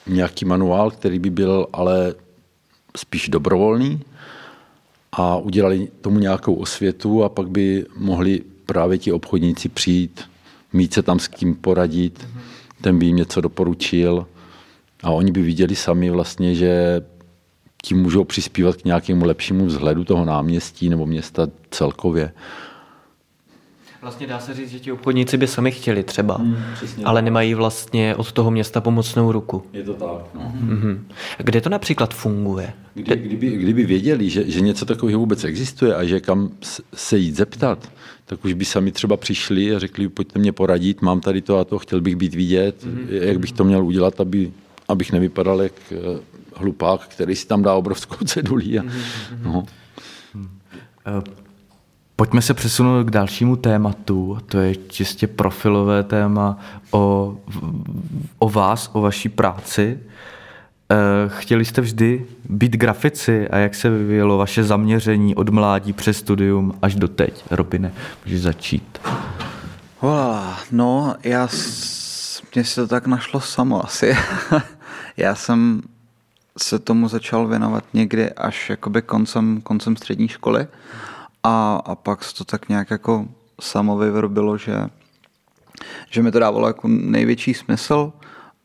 [0.07, 2.15] nějaký manuál, který by byl ale
[2.97, 4.01] spíš dobrovolný
[5.11, 10.21] a udělali tomu nějakou osvětu a pak by mohli právě ti obchodníci přijít,
[10.73, 12.27] mít se tam s kým poradit,
[12.81, 14.27] ten by jim něco doporučil
[15.03, 17.01] a oni by viděli sami vlastně, že
[17.83, 22.31] tím můžou přispívat k nějakému lepšímu vzhledu toho náměstí nebo města celkově.
[24.01, 26.63] Vlastně dá se říct, že ti obchodníci by sami chtěli třeba, hmm,
[27.03, 29.63] ale nemají vlastně od toho města pomocnou ruku.
[29.73, 30.25] Je to tak.
[30.33, 30.53] No.
[30.61, 30.99] Mm-hmm.
[31.37, 32.73] Kde to například funguje?
[32.93, 36.49] Kdy, kdyby, kdyby věděli, že, že něco takového vůbec existuje a že kam
[36.93, 37.91] se jít zeptat,
[38.25, 41.63] tak už by sami třeba přišli a řekli, pojďte mě poradit, mám tady to a
[41.63, 43.07] to, chtěl bych být vidět, mm-hmm.
[43.09, 44.51] jak bych to měl udělat, aby,
[44.89, 46.19] abych nevypadal jak eh,
[46.55, 48.79] hlupák, který si tam dá obrovskou cedulí.
[48.79, 49.43] A, mm-hmm.
[49.43, 49.59] no.
[49.59, 51.23] Uh,
[52.19, 56.57] Pojďme se přesunout k dalšímu tématu, to je čistě profilové téma
[56.91, 57.35] o,
[58.39, 59.99] o vás, o vaší práci.
[60.91, 60.95] Eh,
[61.27, 66.73] chtěli jste vždy být grafici a jak se vyvíjelo vaše zaměření od mládí přes studium
[66.81, 67.43] až do teď?
[67.51, 67.93] Robine,
[68.25, 68.99] můžeš začít.
[69.97, 71.47] Hola, no, já,
[72.55, 74.17] mně se to tak našlo samo asi.
[75.19, 75.81] já jsem
[76.57, 80.67] se tomu začal věnovat někdy až jakoby koncem, koncem střední školy.
[81.43, 83.27] A, a pak se to tak nějak jako
[83.61, 84.75] samo vyvrbilo, že,
[86.09, 88.13] že mi to dávalo jako největší smysl.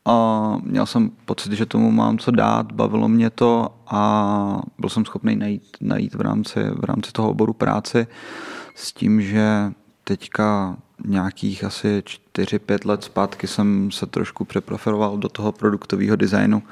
[0.05, 5.05] A měl jsem pocit, že tomu mám co dát, bavilo mě to a byl jsem
[5.05, 8.07] schopný najít, najít v, rámci, v rámci toho oboru práci
[8.75, 9.71] s tím, že
[10.03, 12.03] teďka nějakých asi
[12.39, 16.63] 4-5 let zpátky jsem se trošku přeprofiloval do toho produktového designu,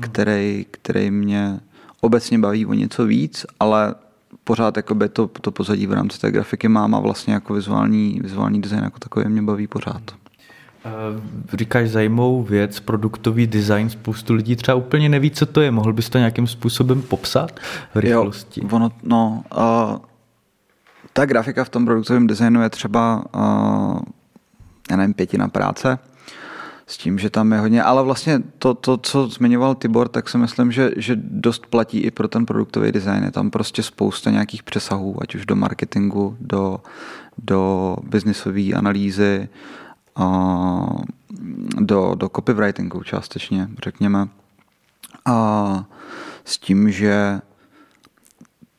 [0.00, 1.60] který, který mě
[2.00, 3.94] obecně baví o něco víc, ale
[4.44, 8.62] pořád jakoby to, to pozadí v rámci té grafiky mám a vlastně jako vizuální, vizuální
[8.62, 10.02] design jako takový mě baví pořád.
[10.86, 15.70] Eh, říkáš zajímavou věc, produktový design, spoustu lidí třeba úplně neví, co to je.
[15.70, 17.60] Mohl bys to nějakým způsobem popsat
[17.94, 18.60] v rychlosti?
[18.60, 19.98] Jo, ono, no, uh,
[21.12, 23.98] ta grafika v tom produktovém designu je třeba, uh,
[24.90, 25.98] já nevím, pětina práce,
[26.86, 30.38] s tím, že tam je hodně, ale vlastně to, to co zmiňoval Tibor, tak si
[30.38, 33.24] myslím, že, že dost platí i pro ten produktový design.
[33.24, 36.80] Je tam prostě spousta nějakých přesahů, ať už do marketingu, do,
[37.38, 39.48] do biznisové analýzy,
[41.80, 44.28] do, do copywritingu částečně, řekněme.
[45.24, 45.84] A
[46.44, 47.40] s tím, že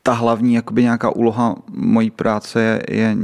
[0.04, 3.18] ta hlavní jakoby nějaká úloha mojí práce je, je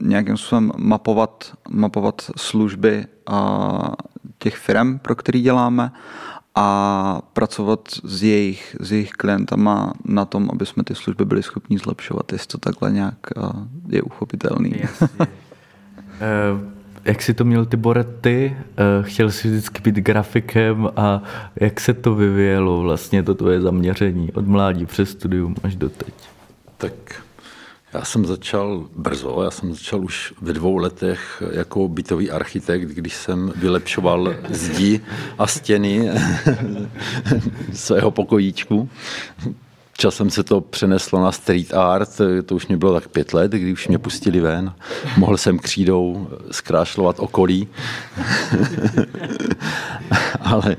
[0.00, 3.92] nějakým způsobem mapovat, mapovat služby a
[4.38, 5.92] těch firm, pro který děláme
[6.54, 11.78] a pracovat s jejich, s jejich klientama na tom, aby jsme ty služby byli schopni
[11.78, 13.16] zlepšovat, jestli to takhle nějak
[13.88, 14.70] je uchopitelný.
[14.80, 15.10] Yes, yes.
[15.20, 15.28] uh,
[17.04, 18.56] jak jsi to měl ty Borety?
[18.56, 21.22] Uh, chtěl jsi vždycky být grafikem a
[21.60, 26.14] jak se to vyvíjelo vlastně, to tvoje zaměření od mládí přes studium až do teď?
[26.76, 26.92] Tak
[27.94, 33.14] Já jsem začal brzo, já jsem začal už ve dvou letech jako bytový architekt, když
[33.14, 35.00] jsem vylepšoval zdi
[35.38, 36.10] a stěny
[37.72, 38.88] svého pokojíčku.
[39.98, 43.72] Časem se to přeneslo na street art, to už mě bylo tak pět let, kdy
[43.72, 44.72] už mě pustili ven.
[45.16, 47.68] Mohl jsem křídou zkrášlovat okolí.
[50.40, 50.76] Ale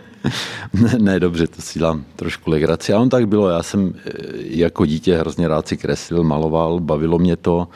[0.74, 2.94] ne, ne, dobře, to si dám trošku legraci.
[2.94, 7.20] A on tak bylo, já jsem eh, jako dítě hrozně rád si kreslil, maloval, bavilo
[7.20, 7.68] mě to.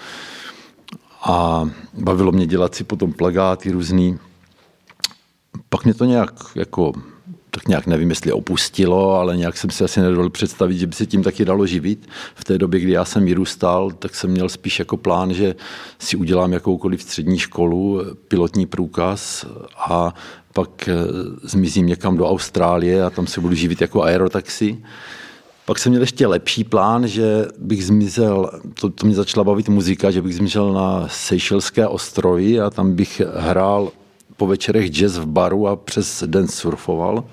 [1.24, 4.20] A bavilo mě dělat si potom plagáty různý.
[5.70, 6.94] Pak mě to nějak jako
[7.56, 11.06] tak nějak nevím, jestli opustilo, ale nějak jsem si asi nedovolil představit, že by se
[11.06, 12.10] tím taky dalo živit.
[12.36, 15.56] V té době, kdy já jsem vyrůstal, tak jsem měl spíš jako plán, že
[16.00, 19.46] si udělám jakoukoliv střední školu, pilotní průkaz
[19.78, 20.14] a
[20.56, 20.94] pak eh,
[21.44, 24.78] zmizím někam do Austrálie a tam se budu živit jako aerotaxi.
[25.66, 28.50] Pak jsem měl ještě lepší plán, že bych zmizel,
[28.80, 33.22] to, to mě začala bavit muzika, že bych zmizel na Seychelské ostrovy a tam bych
[33.36, 33.92] hrál
[34.38, 37.24] po večerech jazz v baru a přes den surfoval.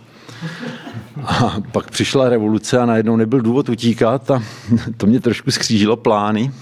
[1.24, 4.42] A pak přišla revoluce a najednou nebyl důvod utíkat a
[4.96, 6.52] to mě trošku skřížilo plány.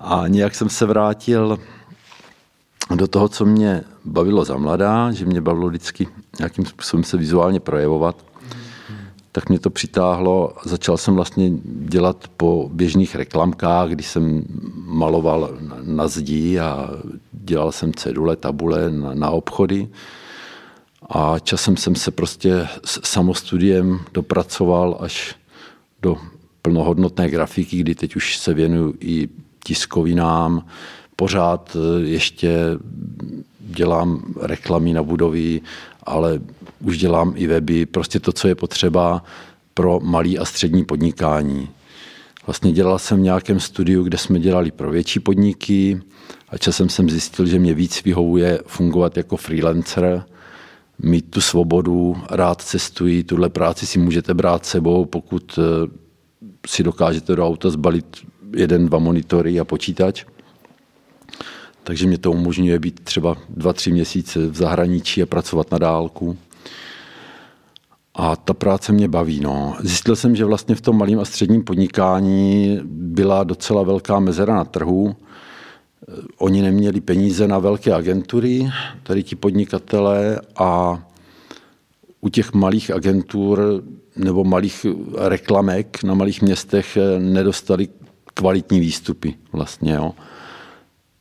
[0.00, 1.58] A nějak jsem se vrátil
[2.96, 6.08] do toho, co mě bavilo za mladá, že mě bavilo vždycky
[6.38, 8.24] nějakým způsobem se vizuálně projevovat,
[9.32, 10.56] tak mě to přitáhlo.
[10.64, 16.90] Začal jsem vlastně dělat po běžných reklamkách, kdy jsem maloval na zdi a
[17.32, 19.88] dělal jsem cedule, tabule na, na obchody.
[21.10, 25.36] A časem jsem se prostě s samostudiem dopracoval až
[26.02, 26.16] do
[26.62, 29.28] plnohodnotné grafiky, kdy teď už se věnuju i
[29.64, 30.64] tiskovinám,
[31.18, 32.56] pořád eh, ještě
[33.60, 35.60] dělám reklamy na budovy,
[36.02, 36.40] ale
[36.80, 39.24] už dělám i weby, prostě to, co je potřeba
[39.74, 41.68] pro malý a střední podnikání.
[42.46, 46.00] Vlastně dělal jsem v nějakém studiu, kde jsme dělali pro větší podniky
[46.48, 50.24] a časem jsem zjistil, že mě víc vyhovuje fungovat jako freelancer,
[50.98, 55.90] mít tu svobodu, rád cestuji, tuhle práci si můžete brát sebou, pokud eh,
[56.66, 58.06] si dokážete do auta zbalit
[58.56, 60.24] jeden, dva monitory a počítač.
[61.88, 66.36] Takže mě to umožňuje být třeba dva, tři měsíce v zahraničí a pracovat na dálku.
[68.14, 69.40] A ta práce mě baví.
[69.40, 69.76] No.
[69.80, 74.64] Zjistil jsem, že vlastně v tom malém a středním podnikání byla docela velká mezera na
[74.64, 75.16] trhu.
[76.38, 78.70] Oni neměli peníze na velké agentury,
[79.02, 81.00] tady ti podnikatelé, a
[82.20, 83.82] u těch malých agentur
[84.16, 84.86] nebo malých
[85.18, 87.88] reklamek na malých městech nedostali
[88.34, 89.92] kvalitní výstupy vlastně.
[89.92, 90.12] Jo.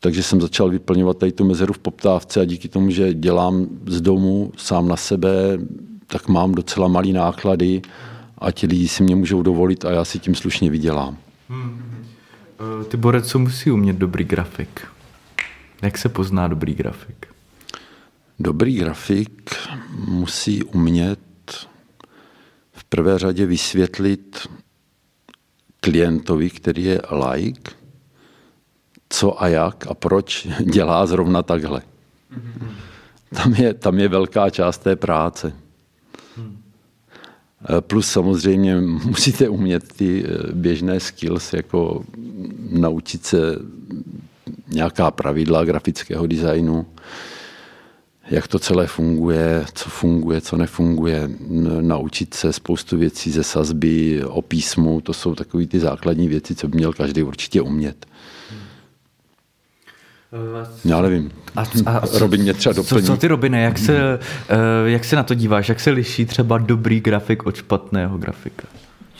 [0.08, 4.02] Takže jsem začal vyplňovat tady tu mezeru v poptávce a díky tomu, že dělám z
[4.02, 5.30] domu sám na sebe,
[6.08, 7.82] tak mám docela malý náklady
[8.38, 11.18] a ti lidi si mě můžou dovolit a já si tím slušně vydělám.
[11.50, 12.06] Hmm.
[12.88, 14.88] Ty Borec, co musí umět dobrý grafik?
[15.82, 17.28] Jak se pozná dobrý grafik?
[18.40, 19.52] Dobrý grafik
[20.08, 21.20] musí umět
[22.74, 24.48] v prvé řadě vysvětlit
[25.80, 27.02] klientovi, který je
[27.34, 27.72] like,
[29.10, 31.82] co a jak a proč dělá zrovna takhle.
[33.36, 35.54] Tam je, tam je velká část té práce.
[37.80, 42.04] Plus samozřejmě musíte umět ty eh, běžné skills, jako
[42.70, 43.38] naučit se
[44.68, 46.86] nějaká pravidla grafického designu,
[48.30, 51.30] jak to celé funguje, co funguje, co nefunguje,
[51.82, 56.68] naučit se spoustu věcí ze sazby, o písmu, to jsou takové ty základní věci, co
[56.68, 58.06] by měl každý určitě umět.
[60.86, 61.32] Já nevím.
[61.56, 63.02] A, a, Robin mě třeba doplní.
[63.02, 64.20] Co, co ty, Robine, jak se,
[64.52, 65.70] uh, jak se na to díváš?
[65.70, 68.68] Jak se liší třeba dobrý grafik od špatného grafika?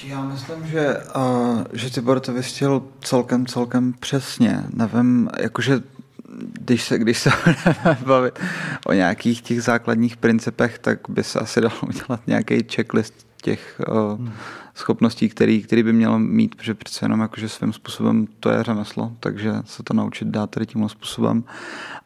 [0.04, 4.64] Já myslím, že, uh, že Tibor to vystěl celkem, celkem přesně.
[4.74, 5.80] Nevím, jakože
[6.54, 8.40] když se, když se budeme bavit
[8.86, 14.20] o nějakých těch základních principech, tak by se asi dalo udělat nějaký checklist těch uh,
[14.20, 14.32] hmm.
[14.76, 19.12] schopností, který, který by měl mít, protože přece jenom jakože svým způsobem to je řemeslo,
[19.20, 21.44] takže se to naučit dát tady tímhle způsobem.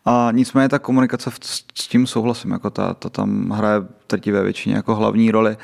[0.05, 1.39] A nicméně ta komunikace v,
[1.75, 5.57] s tím souhlasím, jako ta, ta tam hraje v drtivé většině jako hlavní roli.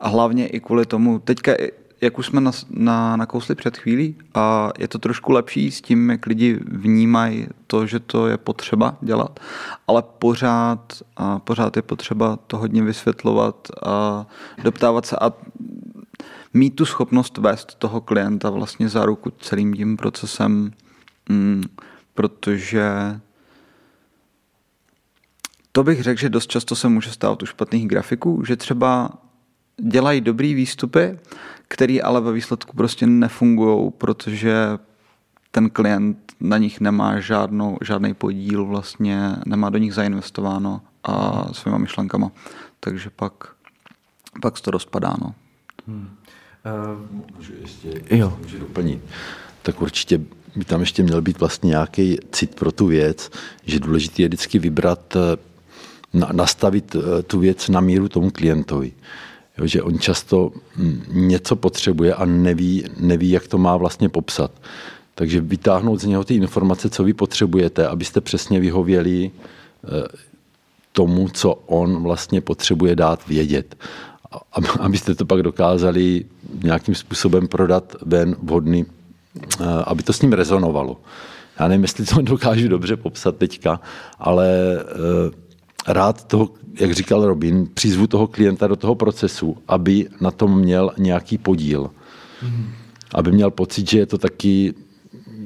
[0.00, 1.52] A hlavně i kvůli tomu, teďka
[2.02, 6.10] jak už jsme na, na, nakousli před chvílí, a je to trošku lepší s tím,
[6.10, 9.40] jak lidi vnímají to, že to je potřeba dělat,
[9.86, 14.26] ale pořád, a pořád je potřeba to hodně vysvětlovat a
[14.62, 15.32] doptávat se a
[16.54, 20.72] mít tu schopnost vést toho klienta vlastně za ruku celým tím procesem,
[21.28, 21.62] mm,
[22.14, 22.90] protože
[25.72, 29.10] to bych řekl, že dost často se může stát u špatných grafiků, že třeba
[29.82, 31.18] dělají dobrý výstupy,
[31.72, 34.54] který ale ve výsledku prostě nefungují, protože
[35.50, 41.78] ten klient na nich nemá žádnou, žádný podíl vlastně, nemá do nich zainvestováno a svýma
[41.78, 42.30] myšlenkama.
[42.80, 43.32] Takže pak,
[44.42, 45.16] pak se to rozpadá.
[45.20, 45.34] No.
[45.86, 46.08] Hmm.
[46.94, 48.38] Uh, můžu ještě jo.
[48.42, 49.00] Můžu doplnit.
[49.62, 50.20] Tak určitě
[50.56, 53.30] by tam ještě měl být vlastně nějaký cit pro tu věc,
[53.64, 55.36] že důležité je vždycky vybrat, eh,
[56.32, 58.92] nastavit eh, tu věc na míru tomu klientovi.
[59.58, 64.50] Jo, že on často hm, něco potřebuje a neví, neví, jak to má vlastně popsat.
[65.14, 69.88] Takže vytáhnout z něho ty informace, co vy potřebujete, abyste přesně vyhověli eh,
[70.92, 73.76] tomu, co on vlastně potřebuje dát vědět.
[74.80, 76.24] Abyste to pak dokázali
[76.62, 78.86] nějakým způsobem prodat ven vhodný,
[79.60, 81.00] eh, aby to s ním rezonovalo.
[81.60, 83.80] Já nevím, jestli to dokážu dobře popsat teďka,
[84.18, 84.48] ale
[84.80, 85.42] eh,
[85.88, 86.48] rád toho,
[86.80, 91.90] jak říkal Robin, přizvu toho klienta do toho procesu, aby na tom měl nějaký podíl.
[92.42, 92.64] Mm-hmm.
[93.14, 94.74] Aby měl pocit, že je to taky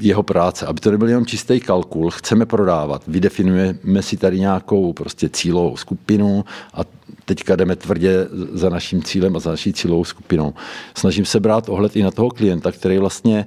[0.01, 5.29] jeho práce, aby to nebyl jenom čistý kalkul, chceme prodávat, vydefinujeme si tady nějakou prostě
[5.29, 6.81] cílovou skupinu a
[7.27, 10.55] teďka jdeme tvrdě za naším cílem a za naší cílovou skupinou.
[10.95, 13.47] Snažím se brát ohled i na toho klienta, který vlastně e,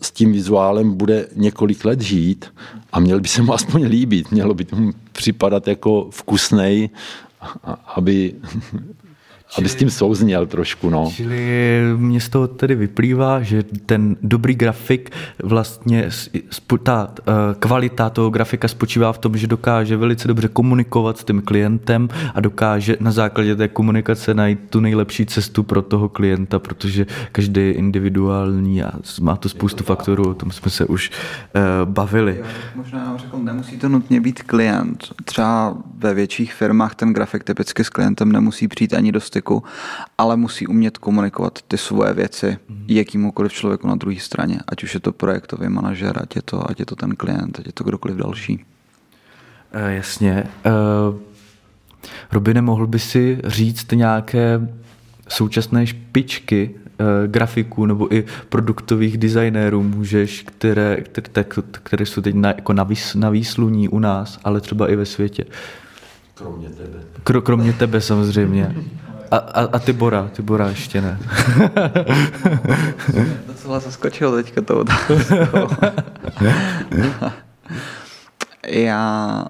[0.00, 2.52] s tím vizuálem bude několik let žít
[2.92, 6.90] a měl by se mu aspoň líbit, mělo by mu připadat jako vkusnej,
[7.94, 8.34] aby
[9.58, 10.90] aby s tím souzněl trošku.
[10.90, 11.12] No.
[11.14, 15.10] Čili mě z toho tedy vyplývá, že ten dobrý grafik
[15.42, 16.10] vlastně,
[16.82, 21.42] ta eh, kvalita toho grafika spočívá v tom, že dokáže velice dobře komunikovat s tím
[21.42, 27.06] klientem a dokáže na základě té komunikace najít tu nejlepší cestu pro toho klienta, protože
[27.32, 32.36] každý je individuální a má to spoustu faktorů, o tom jsme se už uh, bavili.
[32.38, 32.44] Jo,
[32.74, 35.04] možná řekl, nemusí to nutně být klient.
[35.24, 39.62] Třeba ve větších firmách ten grafik typicky s klientem nemusí přijít ani do styku styku,
[40.18, 42.84] ale musí umět komunikovat ty svoje věci mm-hmm.
[42.88, 46.80] jakýmukoliv člověku na druhé straně, ať už je to projektový manažer, ať je to, ať
[46.80, 48.64] je to ten klient, ať je to kdokoliv další.
[49.74, 50.44] Uh, jasně.
[50.66, 51.18] Uh,
[52.32, 54.68] Robine, mohl by si říct nějaké
[55.28, 61.44] současné špičky uh, grafiků nebo i produktových designérů můžeš, které, které,
[61.82, 65.06] které jsou teď na, jako na, vys, na výsluní u nás, ale třeba i ve
[65.06, 65.44] světě.
[66.34, 66.98] Kromě tebe.
[67.24, 68.76] Kro, kromě tebe samozřejmě.
[69.32, 71.18] A, a, a Tibora, Tibora ještě ne.
[73.46, 74.84] Docela zaskočil teďka to
[78.66, 79.44] Já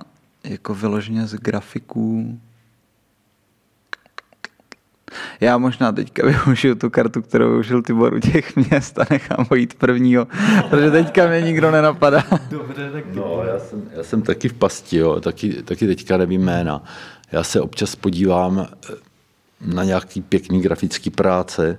[0.45, 2.39] jako vyloženě z grafiků
[5.41, 9.57] já možná teďka využiju tu kartu, kterou využil Tibor u těch měst a nechám ho
[9.57, 10.27] jít prvního,
[10.71, 12.25] protože teďka mě nikdo nenapadá.
[12.51, 16.43] Dobře, tak no, já jsem, já jsem taky v pasti, jo, taky, taky teďka nevím
[16.43, 16.85] jména.
[17.33, 18.67] Já se občas podívám
[19.65, 21.79] na nějaký pěkný grafický práce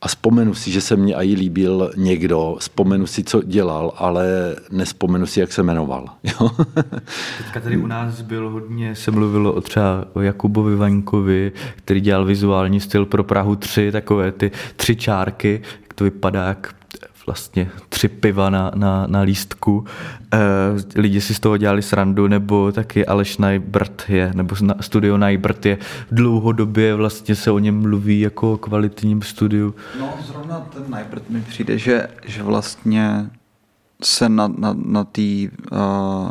[0.00, 5.26] a vzpomenu si, že se mně i líbil někdo, vzpomenu si, co dělal, ale nespomenu
[5.26, 6.08] si, jak se jmenoval.
[6.22, 6.50] Jo?
[7.38, 12.24] Teďka tady u nás bylo hodně, se mluvilo o třeba o Jakubovi Vaňkovi, který dělal
[12.24, 16.74] vizuální styl pro Prahu 3, takové ty tři čárky, jak to vypadá jak
[17.28, 19.84] vlastně tři piva na, na, na lístku.
[20.32, 25.66] E, lidi si z toho dělali srandu, nebo taky Aleš Najbrt je, nebo studio Najbrt
[25.66, 25.78] je
[26.10, 29.74] dlouhodobě vlastně se o něm mluví jako o kvalitním studiu.
[30.00, 33.30] No zrovna ten Najbrt mi přijde, že, že vlastně
[34.02, 36.30] se na, na, na té uh,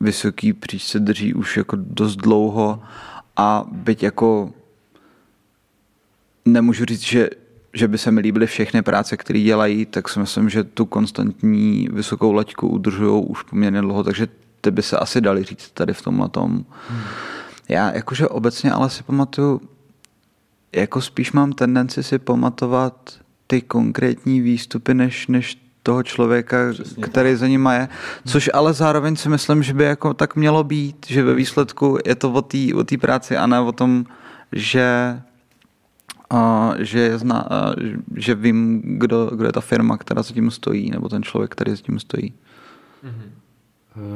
[0.00, 2.82] vysoký příčce drží už jako dost dlouho
[3.36, 4.50] a byť jako
[6.44, 7.30] nemůžu říct, že
[7.72, 11.88] že by se mi líbily všechny práce, které dělají, tak si myslím, že tu konstantní
[11.92, 14.28] vysokou laťku udržují už poměrně dlouho, takže
[14.60, 16.64] ty by se asi dali říct tady v tomhle tom.
[16.88, 17.00] Hmm.
[17.68, 19.60] Já jakože obecně ale si pamatuju,
[20.72, 27.30] jako spíš mám tendenci si pamatovat ty konkrétní výstupy, než, než toho člověka, Přesně který
[27.30, 27.38] tak.
[27.38, 27.88] za nima je.
[28.26, 32.14] Což ale zároveň si myslím, že by jako tak mělo být, že ve výsledku je
[32.14, 34.04] to o té o práci a ne o tom,
[34.52, 35.16] že
[36.30, 37.72] a že, zna, a
[38.16, 41.70] že vím, kdo, kdo je ta firma, která za tím stojí, nebo ten člověk, který
[41.70, 42.34] za tím stojí.
[43.04, 43.30] Mm-hmm.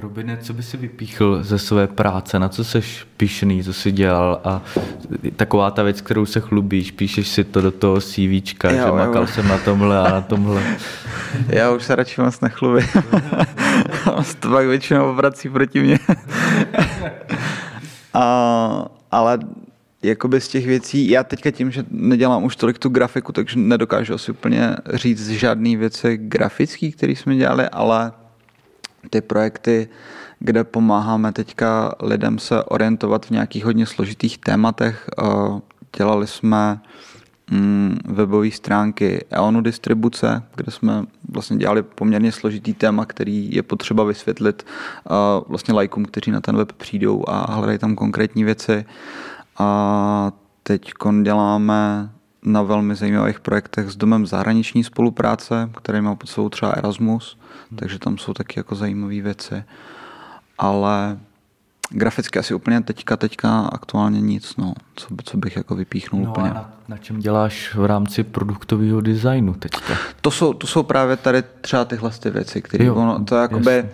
[0.00, 2.82] Robine, co by si vypíchl ze své práce, na co jsi
[3.16, 4.62] pišný, co jsi dělal a
[5.36, 8.96] taková ta věc, kterou se chlubíš, píšeš si to do toho CVčka, jo, že jo.
[8.96, 10.62] makal jsem na tomhle a na tomhle.
[11.48, 12.86] Já už se radši moc nechlubím.
[14.40, 15.98] to pak většinou obrací proti mně.
[18.14, 19.38] a, ale
[20.04, 24.14] jakoby z těch věcí, já teďka tím, že nedělám už tolik tu grafiku, takže nedokážu
[24.14, 28.12] asi úplně říct žádný věci grafický, které jsme dělali, ale
[29.10, 29.88] ty projekty,
[30.38, 35.10] kde pomáháme teďka lidem se orientovat v nějakých hodně složitých tématech,
[35.96, 36.80] dělali jsme
[37.50, 44.04] mm, webové stránky EONu distribuce, kde jsme vlastně dělali poměrně složitý téma, který je potřeba
[44.04, 44.66] vysvětlit
[45.10, 45.16] uh,
[45.48, 48.84] vlastně lajkům, kteří na ten web přijdou a hledají tam konkrétní věci.
[49.58, 50.32] A
[50.62, 50.92] teď
[51.22, 52.10] děláme
[52.42, 57.38] na velmi zajímavých projektech s Domem zahraniční spolupráce, který má pod sebou třeba Erasmus,
[57.70, 57.78] hmm.
[57.78, 59.64] takže tam jsou taky jako zajímavé věci.
[60.58, 61.18] Ale
[61.90, 66.50] graficky asi úplně teďka, teďka aktuálně nic, no, co, co bych jako vypíchnul no úplně.
[66.50, 69.94] A na, na čem děláš v rámci produktového designu teďka?
[70.20, 73.88] To jsou, to jsou právě tady třeba tyhle ty věci, které ono, to je jakoby,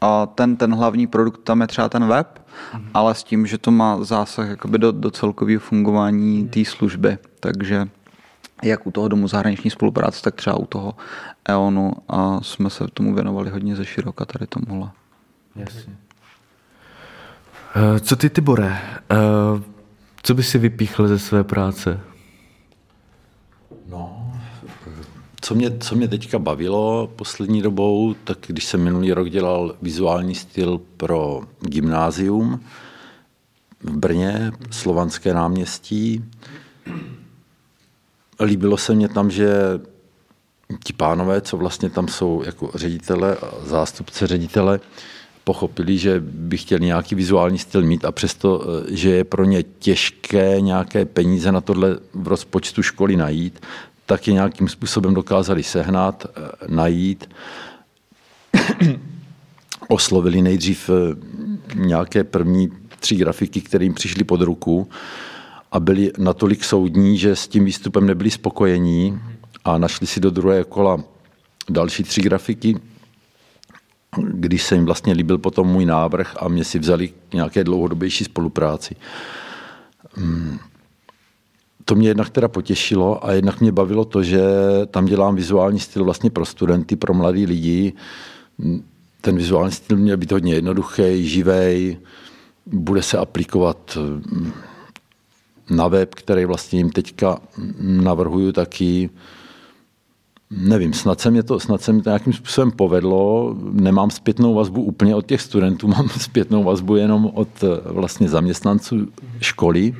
[0.00, 2.90] a ten, ten hlavní produkt, tam je třeba ten web, mm-hmm.
[2.94, 6.50] ale s tím, že to má zásah jakoby do, do celkového fungování mm-hmm.
[6.50, 7.88] té služby, takže
[8.62, 10.94] jak u toho domu zahraniční spolupráce, tak třeba u toho
[11.48, 14.90] EONu a jsme se tomu věnovali hodně ze široka tady tomuhle.
[15.56, 15.96] Jasně.
[17.76, 18.78] Eh, co ty, Tibore?
[19.10, 19.62] Eh,
[20.22, 22.00] co by si vypíchl ze své práce?
[23.88, 24.17] No,
[25.48, 30.34] co mě, co mě teďka bavilo poslední dobou, tak když jsem minulý rok dělal vizuální
[30.34, 32.60] styl pro gymnázium
[33.80, 36.24] v Brně, Slovanské náměstí,
[38.40, 39.50] líbilo se mně tam, že
[40.84, 44.80] ti pánové, co vlastně tam jsou jako ředitele a zástupce ředitele,
[45.44, 49.62] pochopili, že by chtěli nějaký vizuální styl mít a přesto, eh, že je pro ně
[49.62, 53.60] těžké nějaké peníze na tohle v rozpočtu školy najít,
[54.08, 57.30] tak je nějakým způsobem dokázali sehnat, eh, najít.
[59.88, 61.16] Oslovili nejdřív eh,
[61.74, 64.88] nějaké první tři grafiky, které jim přišly pod ruku
[65.72, 69.20] a byli natolik soudní, že s tím výstupem nebyli spokojení
[69.64, 71.04] a našli si do druhého kola
[71.70, 72.80] další tři grafiky,
[74.16, 78.24] když se jim vlastně líbil potom můj návrh a mě si vzali k nějaké dlouhodobější
[78.24, 78.96] spolupráci.
[81.88, 84.40] To mě jednak teda potěšilo a jednak mě bavilo to, že
[84.90, 87.92] tam dělám vizuální styl vlastně pro studenty, pro mladý lidi.
[89.20, 91.98] Ten vizuální styl měl být hodně jednoduchý, živej,
[92.66, 93.98] bude se aplikovat
[95.70, 97.38] na web, který vlastně jim teďka
[97.80, 99.10] navrhuju taky.
[100.50, 103.56] Nevím, snad se, mě to, snad se mi to nějakým způsobem povedlo.
[103.72, 109.08] Nemám zpětnou vazbu úplně od těch studentů, mám zpětnou vazbu jenom od eh, vlastně zaměstnanců
[109.40, 109.94] školy.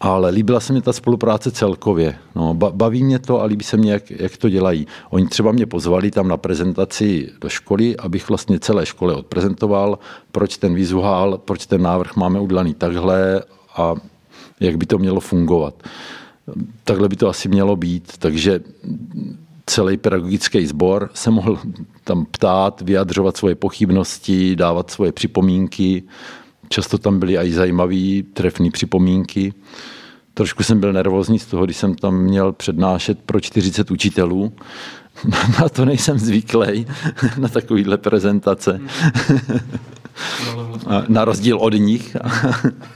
[0.00, 2.18] Ale líbila se mi ta spolupráce celkově.
[2.34, 4.86] No, baví mě to a líbí se mě, jak, jak to dělají.
[5.10, 9.98] Oni třeba mě pozvali tam na prezentaci do školy, abych vlastně celé škole odprezentoval,
[10.32, 13.42] proč ten vizuál, proč ten návrh máme udělaný takhle
[13.76, 13.94] a
[14.60, 15.74] jak by to mělo fungovat.
[16.84, 18.60] Takhle by to asi mělo být, takže
[19.66, 21.58] celý pedagogický sbor se mohl
[22.04, 26.02] tam ptát, vyjadřovat svoje pochybnosti, dávat svoje připomínky.
[26.68, 29.54] Často tam byly i zajímavé, trefné připomínky.
[30.34, 34.52] Trošku jsem byl nervózní z toho, když jsem tam měl přednášet pro 40 učitelů.
[35.60, 36.86] Na to nejsem zvyklý,
[37.38, 38.80] na takovýhle prezentace.
[41.08, 42.16] Na rozdíl od nich.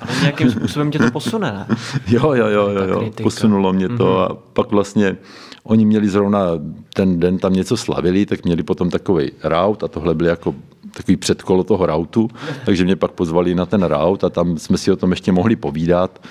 [0.00, 1.76] Ale nějakým způsobem tě to posune, ne?
[2.08, 3.10] Jo, jo, jo, jo, jo.
[3.22, 4.30] posunulo mě to mm-hmm.
[4.30, 5.16] a pak vlastně
[5.62, 6.40] oni měli zrovna
[6.94, 10.54] ten den tam něco slavili, tak měli potom takový raut a tohle byl jako
[10.96, 12.30] takový předkolo toho rautu,
[12.64, 15.56] takže mě pak pozvali na ten raut a tam jsme si o tom ještě mohli
[15.56, 16.26] povídat.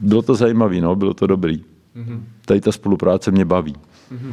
[0.00, 1.64] Bylo to zajímavé, no, bylo to dobrý.
[1.96, 2.20] Mm-hmm.
[2.44, 3.74] Tady ta spolupráce mě baví.
[4.12, 4.32] Mm-hmm.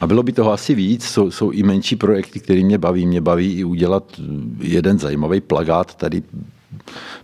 [0.00, 3.06] A bylo by toho asi víc, jsou, jsou i menší projekty, které mě baví.
[3.06, 4.20] Mě baví i udělat
[4.60, 6.22] jeden zajímavý plagát tady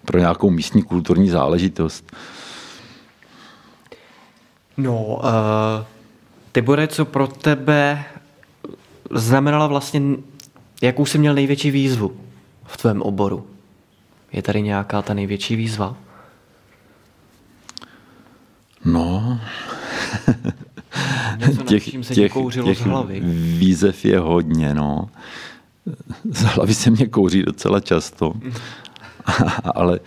[0.04, 2.12] pro nějakou místní kulturní záležitost.
[4.78, 5.22] No, uh,
[6.52, 8.04] Tibore, co pro tebe
[9.10, 10.00] znamenala vlastně,
[10.82, 12.16] jakou jsi měl největší výzvu
[12.64, 13.46] v tvém oboru?
[14.32, 15.96] Je tady nějaká ta největší výzva?
[18.84, 19.40] No,
[21.36, 22.32] Něco, těch, se těch,
[22.64, 23.20] těch z hlavy.
[23.58, 25.08] výzev je hodně, no.
[26.30, 28.32] Z hlavy se mě kouří docela často.
[29.74, 30.00] Ale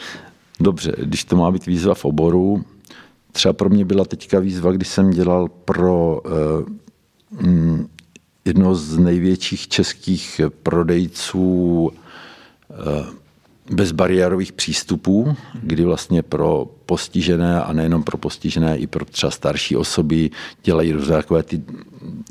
[0.59, 2.65] dobře, když to má být výzva v oboru,
[3.31, 7.79] třeba pro mě byla teďka výzva, když jsem dělal pro uh,
[8.45, 13.05] jedno z největších českých prodejců uh,
[13.71, 20.29] bezbariérových přístupů, kdy vlastně pro postižené a nejenom pro postižené, i pro třeba starší osoby
[20.63, 21.61] dělají různé takové ty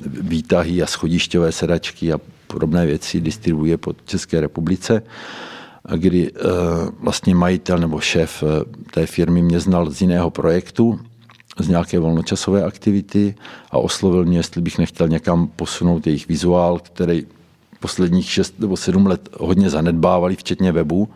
[0.07, 5.03] výtahy a schodišťové sedačky a podobné věci, distribuje po České republice,
[5.97, 6.49] kdy uh,
[7.01, 8.49] vlastně majitel nebo šéf uh,
[8.91, 11.01] té firmy mě znal z jiného projektu,
[11.59, 13.35] z nějaké volnočasové aktivity
[13.71, 17.27] a oslovil mě, jestli bych nechtěl někam posunout jejich vizuál, který
[17.81, 21.09] posledních 6 nebo 7 let hodně zanedbávali, včetně webu.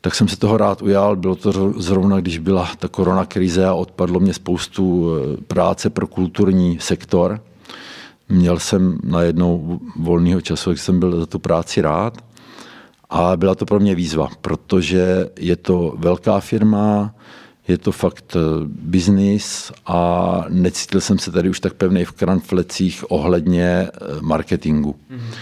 [0.00, 1.16] tak jsem se toho rád ujal.
[1.16, 6.06] Bylo to zrovna, když byla ta korona krize a odpadlo mě spoustu eh, práce pro
[6.06, 7.40] kulturní sektor.
[8.28, 12.24] Měl jsem najednou volného času, jak jsem byl za tu práci rád.
[13.14, 17.14] A byla to pro mě výzva, protože je to velká firma,
[17.68, 23.04] je to fakt eh, biznis a necítil jsem se tady už tak pevný v kranflecích
[23.10, 24.96] ohledně eh, marketingu.
[25.10, 25.34] Mm-hmm.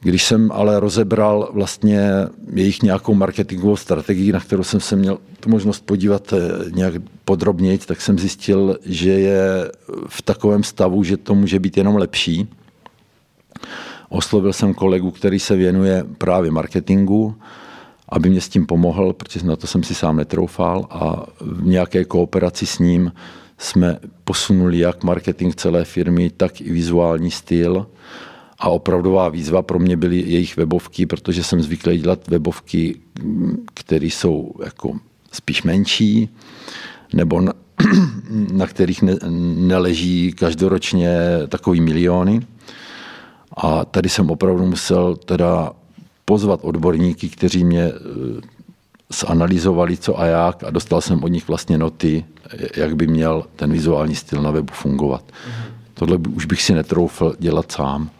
[0.00, 2.10] Když jsem ale rozebral vlastně
[2.52, 7.78] jejich nějakou marketingovou strategii, na kterou jsem se měl tu možnost podívat eh, nějak podrobněji,
[7.78, 9.72] tak jsem zjistil, že je
[10.08, 12.48] v takovém stavu, že to může být jenom lepší.
[14.14, 17.34] Oslovil jsem kolegu, který se věnuje právě marketingu,
[18.08, 22.04] aby mě s tím pomohl, protože na to jsem si sám netroufal a v nějaké
[22.04, 23.12] kooperaci s ním
[23.58, 27.86] jsme posunuli jak marketing celé firmy, tak i vizuální styl.
[28.58, 32.96] A opravdová výzva pro mě byly jejich webovky, protože jsem zvyklý dělat webovky,
[33.74, 34.98] které jsou jako
[35.32, 36.28] spíš menší,
[37.12, 37.52] nebo na,
[38.52, 39.16] na kterých ne,
[39.56, 41.18] neleží každoročně
[41.48, 42.40] takový miliony.
[43.56, 45.72] A tady jsem opravdu musel teda
[46.24, 47.94] pozvat odborníky, kteří mě eh,
[49.20, 52.24] zanalizovali co a jak a dostal jsem od nich vlastně noty,
[52.76, 55.24] jak by měl ten vizuální styl na webu fungovat.
[55.24, 55.72] Mm-hmm.
[55.94, 58.10] Tohle už bych si netroufl dělat sám.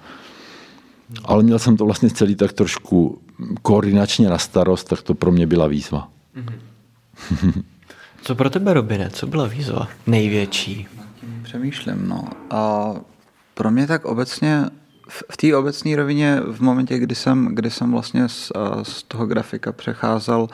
[1.24, 3.19] Ale měl jsem to vlastně celý tak trošku
[3.62, 6.09] koordinačně na starost, tak to pro mě byla výzva.
[6.36, 7.62] Mm-hmm.
[8.23, 10.89] Co pro tebe, Robine, co byla výzva největší?
[11.43, 12.28] Přemýšlím, no.
[12.51, 12.93] A
[13.55, 14.65] pro mě tak obecně
[15.09, 18.52] v té obecné rovině v momentě, kdy jsem, kdy jsem vlastně z,
[18.82, 20.48] z toho grafika přecházel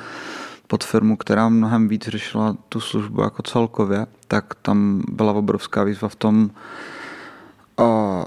[0.66, 6.08] pod firmu, která mnohem víc řešila tu službu jako celkově, tak tam byla obrovská výzva
[6.08, 6.50] v tom
[7.76, 8.24] uh,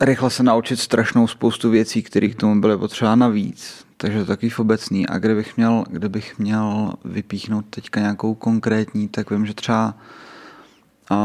[0.00, 3.84] rychle se naučit strašnou spoustu věcí, které k tomu byly potřeba navíc.
[3.96, 5.06] Takže takový v obecný.
[5.06, 9.94] A kdybych měl, kdybych měl vypíchnout teďka nějakou konkrétní, tak vím, že třeba
[11.10, 11.16] uh,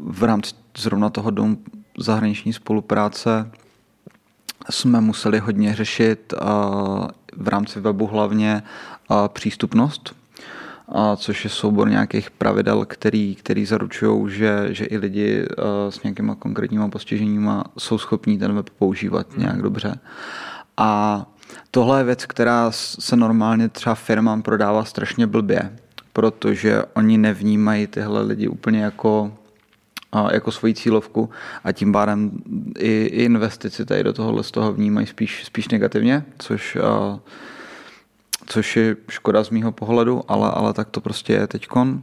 [0.00, 1.58] v rámci zrovna toho domu
[1.98, 3.50] zahraniční spolupráce
[4.70, 6.34] jsme museli hodně řešit
[7.36, 8.62] v rámci webu hlavně
[9.28, 10.14] přístupnost,
[11.16, 15.46] což je soubor nějakých pravidel, který, který zaručují, že, že i lidi
[15.88, 19.40] s nějakýma konkrétníma postiženíma jsou schopní ten web používat hmm.
[19.40, 19.98] nějak dobře.
[20.76, 21.22] A
[21.70, 25.76] tohle je věc, která se normálně třeba firmám prodává strašně blbě,
[26.12, 29.32] protože oni nevnímají tyhle lidi úplně jako
[30.32, 31.30] jako svoji cílovku
[31.64, 32.30] a tím pádem
[32.78, 37.20] i, i investici tady do tohohle z toho vnímají spíš, spíš negativně, což, a,
[38.46, 42.02] což je škoda z mýho pohledu, ale, ale tak to prostě je teďkon.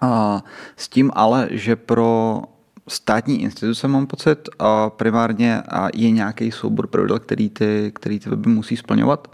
[0.00, 0.42] A
[0.76, 2.42] s tím ale, že pro
[2.88, 8.30] státní instituce mám pocit a primárně a je nějaký soubor pravidel, který ty, který ty
[8.30, 9.28] weby musí splňovat.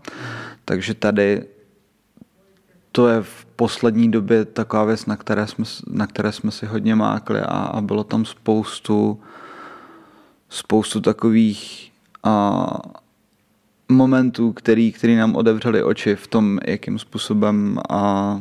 [0.64, 1.44] Takže tady
[2.92, 6.94] to je v poslední době taková věc, na které jsme, na které jsme si hodně
[6.94, 9.20] mákli a, a bylo tam spoustu,
[10.48, 11.92] spoustu takových
[12.24, 12.66] a,
[13.88, 18.40] momentů, který, který nám otevřeli oči v tom, jakým způsobem a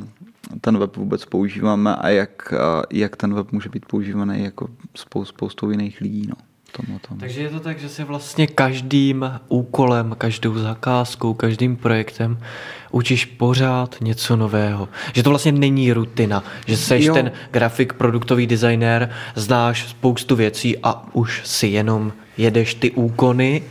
[0.62, 5.26] ten web vůbec používáme a jak, a jak ten web může být používaný jako spou,
[5.26, 6.28] spoustou jiných lidí.
[6.28, 6.36] No.
[6.72, 7.20] Tomu, tomu.
[7.20, 12.40] Takže je to tak, že si vlastně každým úkolem, každou zakázkou, každým projektem
[12.92, 14.90] učíš pořád něco nového.
[15.14, 17.14] Že to vlastně není rutina, že jsi jo.
[17.14, 23.64] ten grafik, produktový designér, znáš spoustu věcí a už si jenom jedeš ty úkony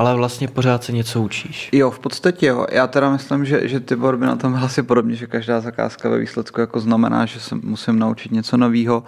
[0.00, 1.68] ale vlastně pořád se něco učíš.
[1.72, 2.66] Jo, v podstatě jo.
[2.72, 6.18] Já teda myslím, že, že ty by na tom asi podobně, že každá zakázka ve
[6.18, 9.04] výsledku jako znamená, že se musím naučit něco nového,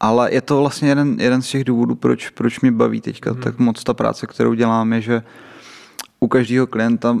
[0.00, 3.42] ale je to vlastně jeden, jeden z těch důvodů, proč, proč mě baví teďka hmm.
[3.42, 5.22] tak moc ta práce, kterou dělám, je, že
[6.20, 7.18] u každého klienta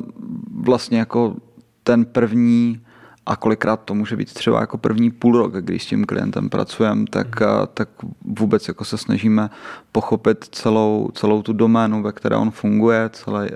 [0.60, 1.36] vlastně jako
[1.82, 2.83] ten první
[3.26, 7.04] a kolikrát to může být třeba jako první půl rok, když s tím klientem pracujeme,
[7.10, 7.66] tak, hmm.
[7.74, 7.88] tak
[8.38, 9.50] vůbec jako se snažíme
[9.92, 13.50] pochopit celou, celou tu doménu, ve které on funguje, celé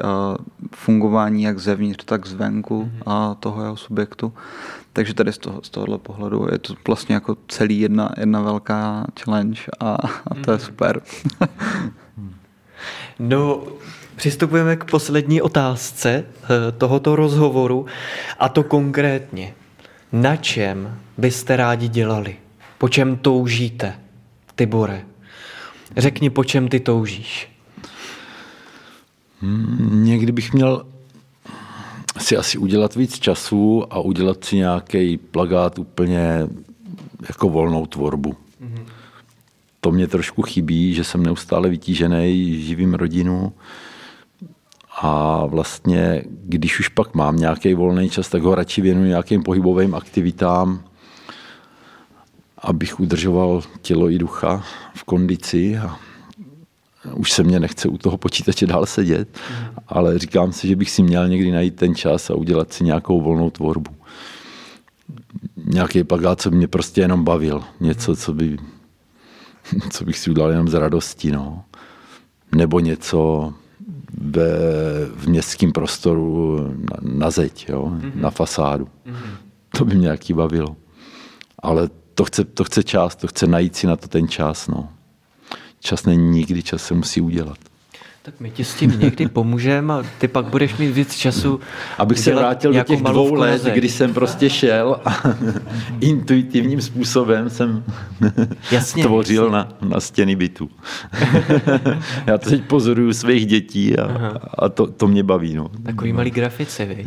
[0.75, 3.03] fungování jak zevnitř, tak zvenku hmm.
[3.07, 4.33] a toho jeho subjektu.
[4.93, 9.07] Takže tady z, toho, z tohohle pohledu je to vlastně jako celý jedna, jedna velká
[9.21, 9.97] challenge a,
[10.27, 10.67] a to je hmm.
[10.67, 11.01] super.
[13.19, 13.63] no,
[14.19, 16.47] Přistupujeme k poslední otázce eh,
[16.79, 17.87] tohoto rozhovoru
[18.39, 19.55] a to konkrétně.
[20.13, 22.37] Na čem byste rádi dělali?
[22.79, 23.95] Po čem toužíte,
[24.55, 25.03] Tibore?
[25.97, 27.49] Řekni, po čem ty toužíš?
[29.41, 30.87] Hmm, někdy bych měl
[32.19, 36.49] si asi udělat víc času a udělat si nějaký plagát úplně
[37.29, 38.31] jako volnou tvorbu.
[38.33, 38.85] Mm-hmm.
[39.81, 43.53] To mě trošku chybí, že jsem neustále vytížený, živím rodinu
[45.03, 49.95] A vlastně, když už pak mám nějaký volný čas, tak ho radši věnuji nějakým pohybovým
[49.95, 50.85] aktivitám,
[52.59, 54.65] abych udržoval tělo i ducha
[54.95, 55.99] v kondici a
[57.15, 59.67] už se mě nechce u toho počítače dál sedět, mm.
[59.89, 63.21] ale říkám si, že bych si měl někdy najít ten čas a udělat si nějakou
[63.21, 63.91] volnou tvorbu.
[65.65, 67.65] Nějaký plagát, co by mě prostě jenom bavil.
[67.81, 68.59] Něco, co, by,
[69.91, 71.31] co bych si udělal jenom z radosti.
[71.31, 71.65] No.
[72.55, 73.53] Nebo něco
[74.21, 74.49] ve,
[75.17, 78.13] v městském prostoru na, na zeď, jo, mm-hmm.
[78.15, 78.85] na fasádu.
[78.85, 79.37] Mm-hmm.
[79.79, 80.77] To by mě jaký bavilo.
[81.59, 84.69] Ale to chce, to chce čas, to chce najít si na to ten čas.
[84.69, 84.89] No.
[85.81, 87.59] Čas není nikdy, čas se musí udělat.
[88.29, 91.61] Tak my ti s tím někdy pomůžeme a ty pak budeš mít víc času.
[91.99, 95.23] Abych se vrátil do těch dvou let, kdy jsem prostě šel a
[96.01, 97.85] intuitivním způsobem jsem
[98.73, 99.57] jasně, tvořil jasně.
[99.57, 100.71] Na, na stěny bytu.
[102.27, 105.55] Já teď pozoruju svých dětí a, a to, to mě baví.
[105.55, 105.71] No.
[105.83, 107.07] Takový malý grafice, viď?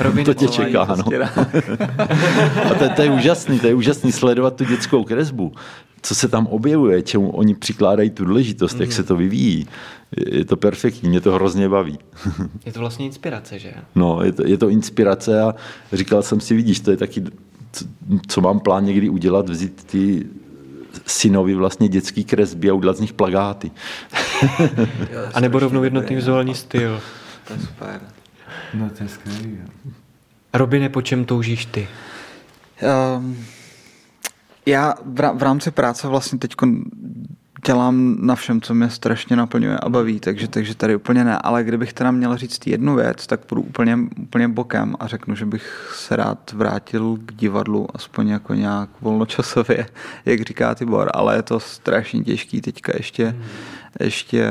[0.00, 1.04] Robin to tě čeká, no.
[2.70, 5.52] A to, to, je úžasný, to je úžasný sledovat tu dětskou kresbu,
[6.02, 8.80] co se tam objevuje, čemu oni přikládají tu důležitost, mm.
[8.80, 9.66] jak se to vyvíjí.
[10.26, 11.98] Je to perfektní, mě to hrozně baví.
[12.66, 13.72] Je to vlastně inspirace, že?
[13.94, 15.54] No, je to, je to inspirace a
[15.92, 17.22] říkal jsem si, vidíš, to je taky,
[17.72, 17.84] co,
[18.28, 20.26] co mám plán někdy udělat, vzít ty
[21.06, 23.70] synovi vlastně dětský kresby a udělat z nich plagáty.
[25.34, 27.00] a nebo rovnou jednotný vizuální styl.
[27.46, 28.00] To je super.
[28.74, 29.58] No to je skvělý.
[30.54, 31.88] Robine, po čem toužíš ty?
[33.16, 33.44] Um,
[34.66, 34.94] já
[35.34, 36.54] v rámci práce vlastně teď
[37.66, 41.38] dělám na všem, co mě strašně naplňuje a baví, takže, takže tady úplně ne.
[41.38, 45.46] Ale kdybych teda měl říct jednu věc, tak půjdu úplně, úplně bokem a řeknu, že
[45.46, 49.86] bych se rád vrátil k divadlu, aspoň jako nějak volnočasově,
[50.24, 53.42] jak říká Tibor, ale je to strašně těžký teďka ještě, hmm.
[54.00, 54.48] Ještě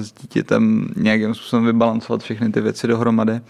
[0.00, 3.40] s dítětem nějakým způsobem vybalancovat všechny ty věci dohromady,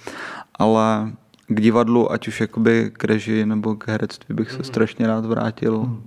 [0.54, 1.12] ale
[1.46, 4.64] k divadlu, ať už jakoby k režii nebo k herectví bych se hmm.
[4.64, 6.02] strašně rád vrátil, hmm.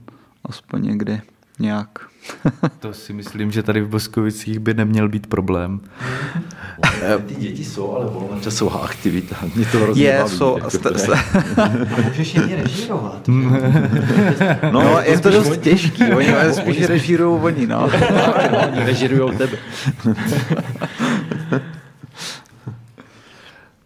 [0.46, 1.22] aspoň někdy
[1.60, 2.11] nějak.
[2.80, 5.80] To si myslím, že tady v Boskovicích by neměl být problém.
[7.26, 9.36] Ty děti jsou, ale volnočasová aktivita.
[9.56, 10.38] Mě to hrozně je, baví.
[10.38, 13.28] Jsou, jako st- st- můžeš je režírovat.
[13.28, 13.62] no,
[14.72, 16.04] no, je to dost těžký.
[16.04, 17.84] Oni spíš režírují oni, no.
[18.68, 19.58] oni režírujou tebe.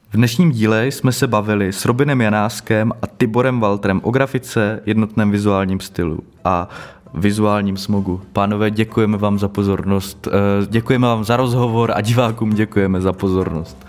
[0.09, 5.31] V dnešním díle jsme se bavili s Robinem Janáskem a Tiborem Waltrem o grafice, jednotném
[5.31, 6.69] vizuálním stylu a
[7.15, 8.21] vizuálním smogu.
[8.33, 13.85] Pánové, děkujeme vám za pozornost, eh, děkujeme vám za rozhovor a divákům děkujeme za pozornost.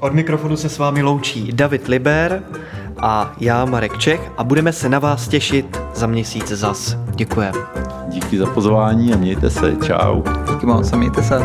[0.00, 2.42] Od mikrofonu se s vámi loučí David Liber
[2.98, 6.96] a já Marek Čech a budeme se na vás těšit za měsíc zas.
[7.14, 7.58] Děkujeme.
[8.08, 9.76] Díky za pozvání a mějte se.
[9.86, 10.22] Čau.
[10.50, 11.40] Díky moc a mějte se.